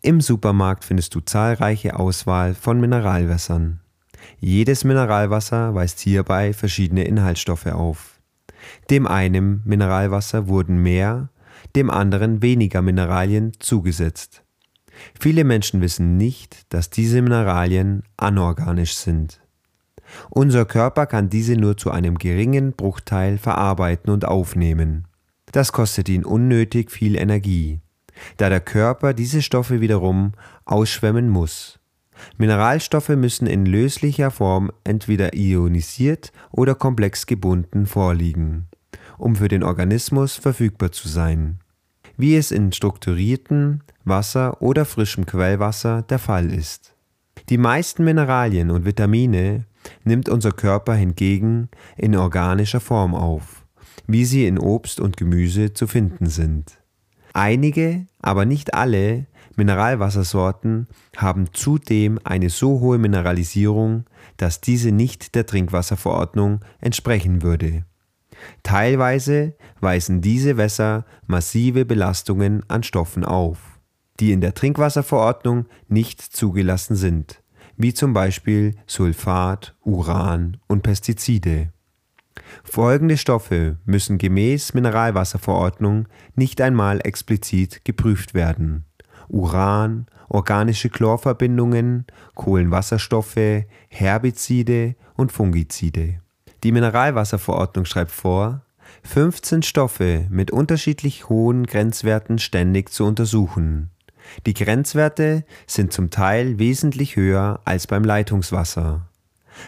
Im 0.00 0.22
Supermarkt 0.22 0.86
findest 0.86 1.14
du 1.14 1.20
zahlreiche 1.20 1.98
Auswahl 1.98 2.54
von 2.54 2.80
Mineralwässern. 2.80 3.80
Jedes 4.40 4.84
Mineralwasser 4.84 5.74
weist 5.74 6.00
hierbei 6.00 6.54
verschiedene 6.54 7.04
Inhaltsstoffe 7.04 7.66
auf. 7.66 8.22
Dem 8.88 9.06
einen 9.06 9.60
Mineralwasser 9.66 10.48
wurden 10.48 10.82
mehr, 10.82 11.28
dem 11.76 11.90
anderen 11.90 12.40
weniger 12.40 12.80
Mineralien 12.80 13.52
zugesetzt. 13.58 14.44
Viele 15.18 15.44
Menschen 15.44 15.80
wissen 15.80 16.16
nicht, 16.16 16.72
dass 16.72 16.90
diese 16.90 17.22
Mineralien 17.22 18.02
anorganisch 18.16 18.94
sind. 18.94 19.40
Unser 20.30 20.64
Körper 20.64 21.06
kann 21.06 21.28
diese 21.28 21.56
nur 21.56 21.76
zu 21.76 21.90
einem 21.90 22.18
geringen 22.18 22.72
Bruchteil 22.72 23.38
verarbeiten 23.38 24.10
und 24.10 24.24
aufnehmen. 24.24 25.06
Das 25.52 25.72
kostet 25.72 26.08
ihn 26.08 26.24
unnötig 26.24 26.90
viel 26.90 27.16
Energie, 27.16 27.80
da 28.36 28.48
der 28.48 28.60
Körper 28.60 29.14
diese 29.14 29.42
Stoffe 29.42 29.80
wiederum 29.80 30.32
ausschwemmen 30.64 31.28
muss. 31.28 31.78
Mineralstoffe 32.36 33.10
müssen 33.10 33.46
in 33.46 33.64
löslicher 33.64 34.30
Form 34.30 34.72
entweder 34.82 35.34
ionisiert 35.34 36.32
oder 36.50 36.74
komplex 36.74 37.26
gebunden 37.26 37.86
vorliegen, 37.86 38.66
um 39.18 39.36
für 39.36 39.48
den 39.48 39.62
Organismus 39.62 40.36
verfügbar 40.36 40.90
zu 40.90 41.08
sein 41.08 41.60
wie 42.18 42.36
es 42.36 42.50
in 42.50 42.72
strukturiertem 42.72 43.80
Wasser 44.04 44.60
oder 44.60 44.84
frischem 44.84 45.24
Quellwasser 45.24 46.02
der 46.02 46.18
Fall 46.18 46.52
ist. 46.52 46.94
Die 47.48 47.56
meisten 47.56 48.04
Mineralien 48.04 48.70
und 48.70 48.84
Vitamine 48.84 49.64
nimmt 50.04 50.28
unser 50.28 50.52
Körper 50.52 50.94
hingegen 50.94 51.70
in 51.96 52.14
organischer 52.16 52.80
Form 52.80 53.14
auf, 53.14 53.64
wie 54.06 54.26
sie 54.26 54.46
in 54.46 54.58
Obst 54.58 55.00
und 55.00 55.16
Gemüse 55.16 55.72
zu 55.72 55.86
finden 55.86 56.26
sind. 56.26 56.78
Einige, 57.32 58.06
aber 58.20 58.44
nicht 58.44 58.74
alle 58.74 59.26
Mineralwassersorten 59.56 60.88
haben 61.16 61.52
zudem 61.52 62.18
eine 62.24 62.50
so 62.50 62.80
hohe 62.80 62.98
Mineralisierung, 62.98 64.04
dass 64.36 64.60
diese 64.60 64.92
nicht 64.92 65.34
der 65.34 65.46
Trinkwasserverordnung 65.46 66.60
entsprechen 66.80 67.42
würde. 67.42 67.84
Teilweise 68.62 69.56
weisen 69.80 70.20
diese 70.20 70.56
Wässer 70.56 71.04
massive 71.26 71.84
Belastungen 71.84 72.62
an 72.68 72.82
Stoffen 72.82 73.24
auf, 73.24 73.58
die 74.20 74.32
in 74.32 74.40
der 74.40 74.54
Trinkwasserverordnung 74.54 75.66
nicht 75.88 76.20
zugelassen 76.20 76.96
sind, 76.96 77.42
wie 77.76 77.94
zum 77.94 78.12
Beispiel 78.12 78.74
Sulfat, 78.86 79.76
Uran 79.84 80.58
und 80.66 80.82
Pestizide. 80.82 81.72
Folgende 82.64 83.16
Stoffe 83.16 83.78
müssen 83.84 84.18
gemäß 84.18 84.74
Mineralwasserverordnung 84.74 86.06
nicht 86.34 86.60
einmal 86.60 87.00
explizit 87.04 87.84
geprüft 87.84 88.34
werden. 88.34 88.84
Uran, 89.28 90.06
organische 90.28 90.88
Chlorverbindungen, 90.88 92.06
Kohlenwasserstoffe, 92.34 93.64
Herbizide 93.88 94.96
und 95.16 95.32
Fungizide. 95.32 96.20
Die 96.64 96.72
Mineralwasserverordnung 96.72 97.84
schreibt 97.84 98.10
vor, 98.10 98.62
15 99.04 99.62
Stoffe 99.62 100.26
mit 100.28 100.50
unterschiedlich 100.50 101.28
hohen 101.28 101.66
Grenzwerten 101.66 102.38
ständig 102.38 102.90
zu 102.90 103.04
untersuchen. 103.04 103.90
Die 104.46 104.54
Grenzwerte 104.54 105.44
sind 105.66 105.92
zum 105.92 106.10
Teil 106.10 106.58
wesentlich 106.58 107.16
höher 107.16 107.60
als 107.64 107.86
beim 107.86 108.04
Leitungswasser. 108.04 109.08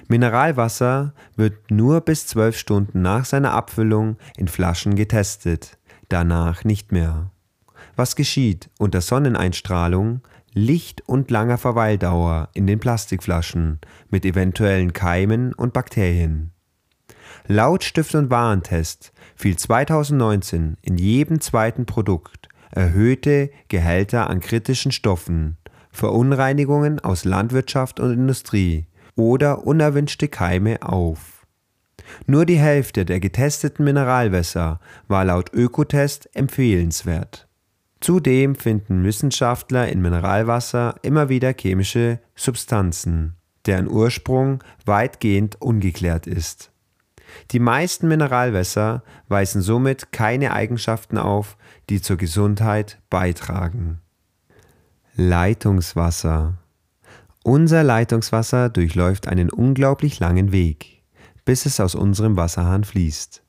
Mineralwasser 0.09 1.15
wird 1.37 1.71
nur 1.71 2.01
bis 2.01 2.27
12 2.27 2.57
Stunden 2.57 3.03
nach 3.03 3.25
seiner 3.25 3.53
Abfüllung 3.53 4.17
in 4.37 4.49
Flaschen 4.49 4.95
getestet, 4.97 5.79
danach 6.09 6.65
nicht 6.65 6.93
mehr. 6.93 7.31
Was 7.97 8.17
geschieht 8.17 8.71
unter 8.79 9.01
Sonneneinstrahlung, 9.01 10.23
Licht 10.53 11.03
und 11.07 11.31
langer 11.31 11.59
Verweildauer 11.59 12.49
in 12.55 12.67
den 12.67 12.81
Plastikflaschen 12.81 13.79
mit 14.11 14.25
eventuellen 14.25 14.93
Keimen 14.93 15.55
und 15.55 15.73
Bakterien? 15.73 16.53
Laut 17.47 17.85
Stift- 17.85 18.15
und 18.15 18.31
Warentest 18.31 19.13
fiel 19.35 19.57
2019 19.57 20.77
in 20.83 20.99
jedem 20.99 21.41
zweiten 21.41 21.87
Produkt 21.87 22.49
erhöhte 22.71 23.51
Gehälter 23.69 24.31
an 24.31 24.41
kritischen 24.41 24.93
Stoffen, 24.93 25.57
Verunreinigungen 25.91 27.01
aus 27.01 27.25
Landwirtschaft 27.25 28.01
und 28.01 28.13
Industrie 28.13 28.87
oder 29.17 29.67
unerwünschte 29.67 30.29
Keime 30.29 30.83
auf. 30.83 31.47
Nur 32.27 32.47
die 32.47 32.59
Hälfte 32.59 33.05
der 33.05 33.21
getesteten 33.21 33.85
Mineralwässer 33.85 34.81
war 35.09 35.25
laut 35.25 35.53
Ökotest 35.53 36.35
empfehlenswert. 36.35 37.49
Zudem 38.01 38.55
finden 38.55 39.05
Wissenschaftler 39.05 39.89
in 39.89 40.01
Mineralwasser 40.01 40.95
immer 41.03 41.29
wieder 41.29 41.53
chemische 41.53 42.19
Substanzen, 42.35 43.37
deren 43.67 43.89
Ursprung 43.89 44.65
weitgehend 44.87 45.61
ungeklärt 45.61 46.27
ist. 46.27 46.71
Die 47.51 47.59
meisten 47.59 48.09
Mineralwässer 48.09 49.03
weisen 49.29 49.63
somit 49.63 50.13
keine 50.13 50.53
Eigenschaften 50.53 51.19
auf, 51.19 51.57
die 51.89 52.01
zur 52.01 52.17
Gesundheit 52.17 52.99
beitragen. 53.11 54.01
Leitungswasser 55.15 56.55
Unser 57.43 57.83
Leitungswasser 57.83 58.69
durchläuft 58.69 59.29
einen 59.29 59.51
unglaublich 59.51 60.19
langen 60.21 60.53
Weg, 60.53 61.03
bis 61.45 61.67
es 61.67 61.81
aus 61.81 61.95
unserem 61.95 62.37
Wasserhahn 62.37 62.85
fließt. 62.85 63.43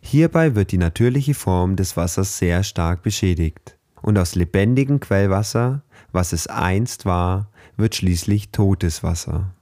Hierbei 0.00 0.54
wird 0.54 0.72
die 0.72 0.78
natürliche 0.78 1.34
Form 1.34 1.76
des 1.76 1.96
Wassers 1.96 2.38
sehr 2.38 2.62
stark 2.62 3.02
beschädigt 3.02 3.78
und 4.02 4.18
aus 4.18 4.34
lebendigem 4.34 5.00
Quellwasser, 5.00 5.82
was 6.12 6.32
es 6.32 6.46
einst 6.46 7.06
war, 7.06 7.50
wird 7.76 7.94
schließlich 7.94 8.50
totes 8.50 9.02
Wasser 9.02 9.53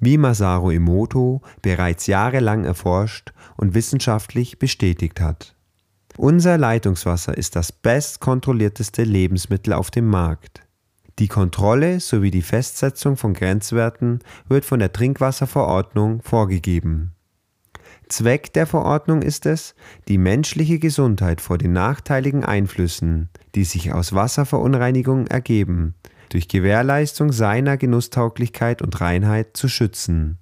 wie 0.00 0.18
Masaru 0.18 0.70
Emoto 0.70 1.42
bereits 1.62 2.06
jahrelang 2.06 2.64
erforscht 2.64 3.32
und 3.56 3.74
wissenschaftlich 3.74 4.58
bestätigt 4.58 5.20
hat. 5.20 5.54
Unser 6.16 6.58
Leitungswasser 6.58 7.36
ist 7.36 7.56
das 7.56 7.72
bestkontrollierteste 7.72 9.02
Lebensmittel 9.04 9.72
auf 9.72 9.90
dem 9.90 10.08
Markt. 10.08 10.62
Die 11.18 11.28
Kontrolle 11.28 12.00
sowie 12.00 12.30
die 12.30 12.42
Festsetzung 12.42 13.16
von 13.16 13.34
Grenzwerten 13.34 14.20
wird 14.48 14.64
von 14.64 14.78
der 14.78 14.92
Trinkwasserverordnung 14.92 16.22
vorgegeben. 16.22 17.12
Zweck 18.08 18.52
der 18.52 18.66
Verordnung 18.66 19.22
ist 19.22 19.46
es, 19.46 19.74
die 20.08 20.18
menschliche 20.18 20.78
Gesundheit 20.78 21.40
vor 21.40 21.56
den 21.56 21.72
nachteiligen 21.72 22.44
Einflüssen, 22.44 23.30
die 23.54 23.64
sich 23.64 23.92
aus 23.92 24.12
Wasserverunreinigungen 24.14 25.26
ergeben, 25.28 25.94
durch 26.32 26.48
Gewährleistung 26.48 27.32
seiner 27.32 27.76
Genusstauglichkeit 27.76 28.82
und 28.82 29.00
Reinheit 29.00 29.56
zu 29.56 29.68
schützen. 29.68 30.38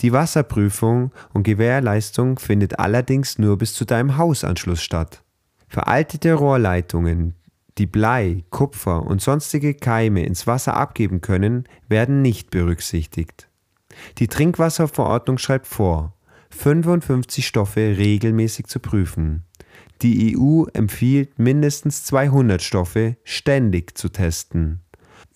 Die 0.00 0.12
Wasserprüfung 0.12 1.12
und 1.32 1.42
Gewährleistung 1.42 2.38
findet 2.38 2.78
allerdings 2.78 3.38
nur 3.38 3.58
bis 3.58 3.74
zu 3.74 3.84
deinem 3.84 4.16
Hausanschluss 4.16 4.82
statt. 4.82 5.22
Veraltete 5.68 6.34
Rohrleitungen, 6.34 7.34
die 7.78 7.86
Blei, 7.86 8.44
Kupfer 8.50 9.06
und 9.06 9.22
sonstige 9.22 9.74
Keime 9.74 10.24
ins 10.24 10.46
Wasser 10.46 10.76
abgeben 10.76 11.20
können, 11.20 11.64
werden 11.88 12.22
nicht 12.22 12.50
berücksichtigt. 12.50 13.48
Die 14.18 14.26
Trinkwasserverordnung 14.26 15.38
schreibt 15.38 15.66
vor, 15.66 16.14
55 16.50 17.46
Stoffe 17.46 17.96
regelmäßig 17.96 18.66
zu 18.66 18.80
prüfen. 18.80 19.44
Die 20.02 20.36
EU 20.36 20.64
empfiehlt 20.72 21.38
mindestens 21.38 22.04
200 22.04 22.62
Stoffe 22.62 23.16
ständig 23.22 23.96
zu 23.96 24.08
testen. 24.08 24.80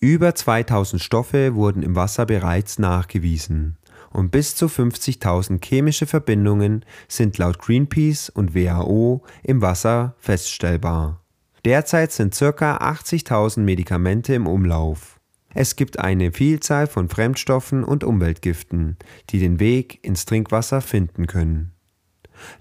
Über 0.05 0.35
2000 0.35 1.01
Stoffe 1.01 1.55
wurden 1.55 1.81
im 1.81 1.95
Wasser 1.95 2.27
bereits 2.27 2.77
nachgewiesen 2.77 3.75
und 4.11 4.29
bis 4.29 4.55
zu 4.55 4.67
50.000 4.67 5.65
chemische 5.65 6.05
Verbindungen 6.05 6.85
sind 7.07 7.39
laut 7.39 7.57
Greenpeace 7.57 8.29
und 8.29 8.53
WHO 8.53 9.23
im 9.41 9.63
Wasser 9.63 10.13
feststellbar. 10.19 11.23
Derzeit 11.65 12.11
sind 12.11 12.37
ca. 12.37 12.77
80.000 12.77 13.61
Medikamente 13.61 14.35
im 14.35 14.45
Umlauf. 14.45 15.19
Es 15.55 15.75
gibt 15.75 15.97
eine 15.97 16.31
Vielzahl 16.31 16.85
von 16.85 17.09
Fremdstoffen 17.09 17.83
und 17.83 18.03
Umweltgiften, 18.03 18.97
die 19.31 19.39
den 19.39 19.59
Weg 19.59 20.05
ins 20.05 20.25
Trinkwasser 20.25 20.81
finden 20.81 21.25
können. 21.25 21.74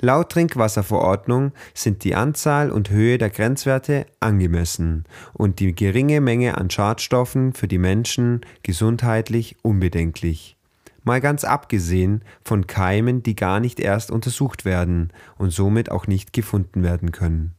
Laut 0.01 0.31
Trinkwasserverordnung 0.31 1.53
sind 1.75 2.05
die 2.05 2.15
Anzahl 2.15 2.71
und 2.71 2.91
Höhe 2.91 3.19
der 3.19 3.31
Grenzwerte 3.31 4.07
angemessen 4.21 5.05
und 5.33 5.61
die 5.61 5.75
geringe 5.75 6.21
Menge 6.21 6.59
an 6.59 6.71
Schadstoffen 6.71 7.53
für 7.53 7.69
die 7.69 7.79
Menschen 7.79 8.41
gesundheitlich 8.63 9.57
unbedenklich. 9.63 10.57
Mal 11.03 11.21
ganz 11.21 11.45
abgesehen 11.45 12.23
von 12.45 12.67
Keimen, 12.67 13.23
die 13.23 13.37
gar 13.37 13.61
nicht 13.61 13.79
erst 13.79 14.11
untersucht 14.11 14.65
werden 14.65 15.13
und 15.37 15.51
somit 15.51 15.91
auch 15.91 16.07
nicht 16.07 16.33
gefunden 16.33 16.83
werden 16.83 17.13
können. 17.13 17.55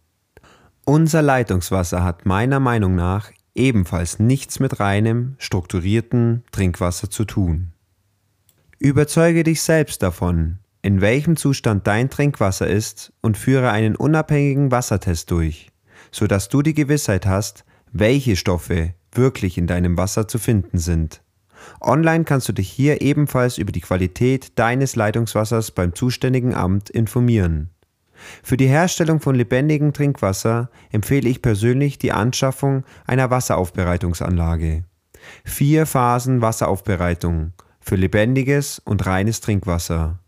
Unser 0.83 1.21
Leitungswasser 1.21 2.03
hat 2.03 2.25
meiner 2.25 2.59
Meinung 2.59 2.95
nach 2.95 3.31
ebenfalls 3.55 4.19
nichts 4.19 4.59
mit 4.59 4.79
reinem, 4.79 5.35
strukturierten 5.37 6.43
Trinkwasser 6.51 7.09
zu 7.09 7.25
tun. 7.25 7.71
Überzeuge 8.79 9.43
dich 9.43 9.61
selbst 9.61 10.03
davon, 10.03 10.59
in 10.85 11.01
welchem 11.01 11.35
Zustand 11.35 11.87
dein 11.87 12.11
Trinkwasser 12.11 12.67
ist 12.67 13.11
und 13.21 13.39
führe 13.39 13.71
einen 13.71 13.95
unabhängigen 13.95 14.69
Wassertest 14.69 15.31
durch, 15.31 15.71
sodass 16.11 16.47
du 16.47 16.61
die 16.61 16.75
Gewissheit 16.75 17.25
hast, 17.25 17.65
welche 17.91 18.35
Stoffe 18.35 18.93
wirklich 19.11 19.57
in 19.57 19.65
deinem 19.65 19.97
Wasser 19.97 20.27
zu 20.27 20.37
finden 20.37 20.77
sind. 20.77 21.23
Online 21.81 22.23
kannst 22.23 22.47
du 22.49 22.53
dich 22.53 22.69
hier 22.69 23.01
ebenfalls 23.01 23.57
über 23.57 23.71
die 23.71 23.81
Qualität 23.81 24.59
deines 24.59 24.95
Leitungswassers 24.95 25.71
beim 25.71 25.95
zuständigen 25.95 26.53
Amt 26.53 26.91
informieren. 26.91 27.71
Für 28.43 28.55
die 28.55 28.67
Herstellung 28.67 29.19
von 29.19 29.33
lebendigem 29.33 29.91
Trinkwasser 29.91 30.69
empfehle 30.91 31.27
ich 31.27 31.41
persönlich 31.41 31.97
die 31.97 32.11
Anschaffung 32.11 32.83
einer 33.07 33.31
Wasseraufbereitungsanlage. 33.31 34.83
Vier 35.45 35.87
Phasen 35.87 36.41
Wasseraufbereitung 36.41 37.53
für 37.79 37.95
lebendiges 37.95 38.77
und 38.77 39.07
reines 39.07 39.41
Trinkwasser. 39.41 40.19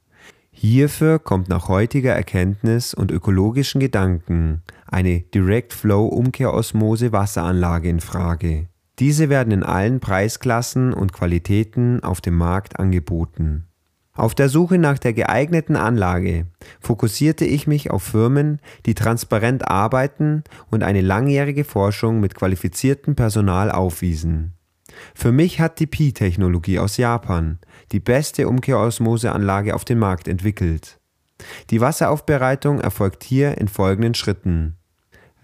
Hierfür 0.60 1.20
kommt 1.20 1.50
nach 1.50 1.67
heutiger 1.67 2.13
Erkenntnis 2.13 2.96
und 2.96 3.12
ökologischen 3.12 3.80
Gedanken 3.80 4.63
eine 4.88 5.20
Direct 5.20 5.72
Flow 5.72 6.08
Umkehrosmose 6.08 7.12
Wasseranlage 7.12 7.89
in 7.89 8.00
Frage. 8.00 8.65
Diese 8.98 9.30
werden 9.30 9.54
in 9.54 9.62
allen 9.62 10.00
Preisklassen 10.00 10.93
und 10.93 11.13
Qualitäten 11.13 12.02
auf 12.02 12.22
dem 12.22 12.36
Markt 12.36 12.80
angeboten. 12.80 13.67
Auf 14.15 14.34
der 14.34 14.50
Suche 14.50 14.80
nach 14.80 14.98
der 14.98 15.13
geeigneten 15.13 15.76
Anlage 15.76 16.48
fokussierte 16.80 17.46
ich 17.46 17.67
mich 17.67 17.91
auf 17.91 18.02
Firmen, 18.02 18.60
die 18.88 18.96
transparent 18.96 19.67
arbeiten 19.67 20.43
und 20.72 20.82
eine 20.82 21.02
langjährige 21.02 21.65
Forschung 21.65 22.20
mit 22.20 22.34
qualifiziertem 22.34 23.15
Personal 23.15 23.70
aufwiesen. 23.70 24.57
Für 25.14 25.32
mich 25.32 25.60
hat 25.60 25.80
die 25.80 25.88
Pi-Technologie 25.88 26.80
aus 26.80 26.98
Japan 26.98 27.60
die 27.92 28.00
beste 28.00 28.48
Umkehrosmoseanlage 28.48 29.76
auf 29.76 29.86
dem 29.86 30.00
Markt 30.00 30.28
entwickelt. 30.28 31.00
Die 31.70 31.82
Wasseraufbereitung 31.82 32.82
erfolgt 32.82 33.24
hier 33.24 33.58
in 33.58 33.68
folgenden 33.68 34.14
Schritten. 34.14 34.76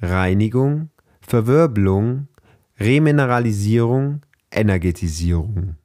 Reinigung, 0.01 0.89
Verwirbelung, 1.21 2.27
Remineralisierung, 2.79 4.21
Energetisierung. 4.51 5.77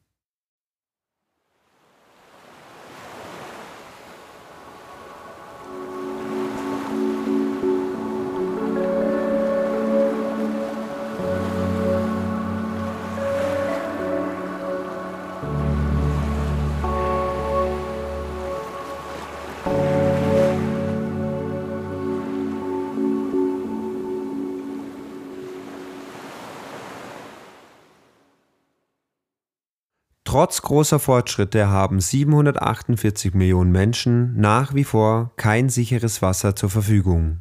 Trotz 30.28 30.60
großer 30.60 30.98
Fortschritte 30.98 31.70
haben 31.70 32.00
748 32.00 33.32
Millionen 33.32 33.72
Menschen 33.72 34.38
nach 34.38 34.74
wie 34.74 34.84
vor 34.84 35.32
kein 35.36 35.70
sicheres 35.70 36.20
Wasser 36.20 36.54
zur 36.54 36.68
Verfügung. 36.68 37.40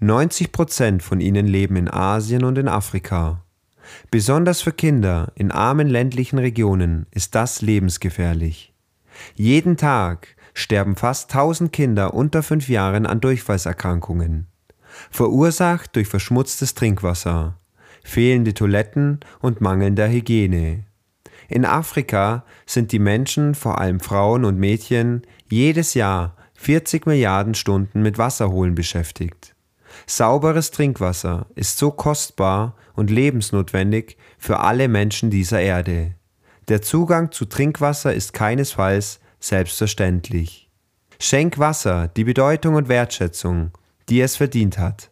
90 0.00 0.50
Prozent 0.50 1.04
von 1.04 1.20
ihnen 1.20 1.46
leben 1.46 1.76
in 1.76 1.88
Asien 1.88 2.42
und 2.42 2.58
in 2.58 2.66
Afrika. 2.66 3.44
Besonders 4.10 4.62
für 4.62 4.72
Kinder 4.72 5.30
in 5.36 5.52
armen 5.52 5.86
ländlichen 5.86 6.40
Regionen 6.40 7.06
ist 7.12 7.36
das 7.36 7.62
lebensgefährlich. 7.62 8.74
Jeden 9.36 9.76
Tag 9.76 10.34
sterben 10.54 10.96
fast 10.96 11.32
1000 11.32 11.72
Kinder 11.72 12.14
unter 12.14 12.42
fünf 12.42 12.68
Jahren 12.68 13.06
an 13.06 13.20
Durchfallserkrankungen, 13.20 14.48
verursacht 15.12 15.94
durch 15.94 16.08
verschmutztes 16.08 16.74
Trinkwasser, 16.74 17.60
fehlende 18.02 18.54
Toiletten 18.54 19.20
und 19.38 19.60
mangelnder 19.60 20.08
Hygiene. 20.08 20.87
In 21.48 21.64
Afrika 21.64 22.44
sind 22.66 22.92
die 22.92 22.98
Menschen, 22.98 23.54
vor 23.54 23.80
allem 23.80 24.00
Frauen 24.00 24.44
und 24.44 24.58
Mädchen, 24.58 25.22
jedes 25.50 25.94
Jahr 25.94 26.36
40 26.54 27.06
Milliarden 27.06 27.54
Stunden 27.54 28.02
mit 28.02 28.18
Wasserholen 28.18 28.74
beschäftigt. 28.74 29.54
Sauberes 30.06 30.70
Trinkwasser 30.70 31.46
ist 31.54 31.78
so 31.78 31.90
kostbar 31.90 32.76
und 32.94 33.10
lebensnotwendig 33.10 34.18
für 34.38 34.60
alle 34.60 34.88
Menschen 34.88 35.30
dieser 35.30 35.60
Erde. 35.60 36.14
Der 36.68 36.82
Zugang 36.82 37.32
zu 37.32 37.46
Trinkwasser 37.46 38.12
ist 38.12 38.34
keinesfalls 38.34 39.20
selbstverständlich. 39.40 40.68
Schenk 41.18 41.58
Wasser 41.58 42.08
die 42.08 42.24
Bedeutung 42.24 42.74
und 42.74 42.88
Wertschätzung, 42.88 43.70
die 44.10 44.20
es 44.20 44.36
verdient 44.36 44.78
hat, 44.78 45.10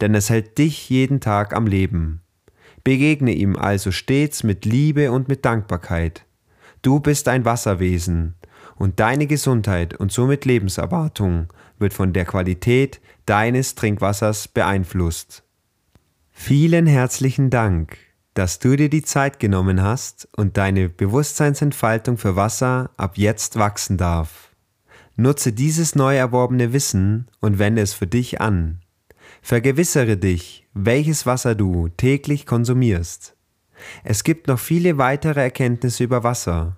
denn 0.00 0.14
es 0.14 0.30
hält 0.30 0.58
dich 0.58 0.90
jeden 0.90 1.20
Tag 1.20 1.54
am 1.54 1.66
Leben. 1.66 2.22
Begegne 2.86 3.32
ihm 3.32 3.56
also 3.56 3.90
stets 3.90 4.44
mit 4.44 4.64
Liebe 4.64 5.10
und 5.10 5.26
mit 5.26 5.44
Dankbarkeit. 5.44 6.24
Du 6.82 7.00
bist 7.00 7.26
ein 7.26 7.44
Wasserwesen, 7.44 8.36
und 8.76 9.00
deine 9.00 9.26
Gesundheit 9.26 9.94
und 9.94 10.12
somit 10.12 10.44
Lebenserwartung 10.44 11.52
wird 11.80 11.94
von 11.94 12.12
der 12.12 12.24
Qualität 12.24 13.00
deines 13.24 13.74
Trinkwassers 13.74 14.46
beeinflusst. 14.46 15.42
Vielen 16.30 16.86
herzlichen 16.86 17.50
Dank, 17.50 17.98
dass 18.34 18.60
du 18.60 18.76
dir 18.76 18.88
die 18.88 19.02
Zeit 19.02 19.40
genommen 19.40 19.82
hast 19.82 20.28
und 20.36 20.56
deine 20.56 20.88
Bewusstseinsentfaltung 20.88 22.18
für 22.18 22.36
Wasser 22.36 22.90
ab 22.96 23.18
jetzt 23.18 23.58
wachsen 23.58 23.96
darf. 23.96 24.54
Nutze 25.16 25.52
dieses 25.52 25.96
neu 25.96 26.14
erworbene 26.14 26.72
Wissen 26.72 27.26
und 27.40 27.58
wende 27.58 27.82
es 27.82 27.94
für 27.94 28.06
dich 28.06 28.40
an. 28.40 28.78
Vergewissere 29.42 30.16
dich, 30.16 30.65
welches 30.76 31.24
Wasser 31.24 31.54
du 31.54 31.88
täglich 31.88 32.44
konsumierst. 32.44 33.34
Es 34.04 34.24
gibt 34.24 34.46
noch 34.46 34.58
viele 34.58 34.98
weitere 34.98 35.40
Erkenntnisse 35.40 36.04
über 36.04 36.22
Wasser. 36.22 36.76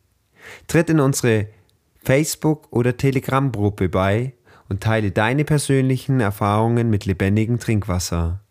Tritt 0.68 0.90
in 0.90 1.00
unsere 1.00 1.48
Facebook- 2.04 2.68
oder 2.72 2.98
Telegram-Gruppe 2.98 3.88
bei 3.88 4.34
und 4.68 4.84
teile 4.84 5.12
deine 5.12 5.46
persönlichen 5.46 6.20
Erfahrungen 6.20 6.90
mit 6.90 7.06
lebendigem 7.06 7.58
Trinkwasser. 7.58 8.42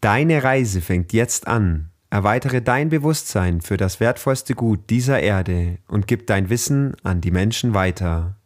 Deine 0.00 0.42
Reise 0.42 0.80
fängt 0.80 1.12
jetzt 1.12 1.46
an. 1.46 1.90
Erweitere 2.14 2.62
dein 2.62 2.90
Bewusstsein 2.90 3.60
für 3.60 3.76
das 3.76 3.98
wertvollste 3.98 4.54
Gut 4.54 4.88
dieser 4.88 5.18
Erde 5.18 5.78
und 5.88 6.06
gib 6.06 6.28
dein 6.28 6.48
Wissen 6.48 6.94
an 7.02 7.20
die 7.20 7.32
Menschen 7.32 7.74
weiter. 7.74 8.36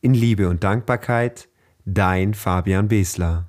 In 0.00 0.14
Liebe 0.14 0.48
und 0.48 0.64
Dankbarkeit, 0.64 1.46
dein 1.84 2.32
Fabian 2.32 2.88
Besler. 2.88 3.47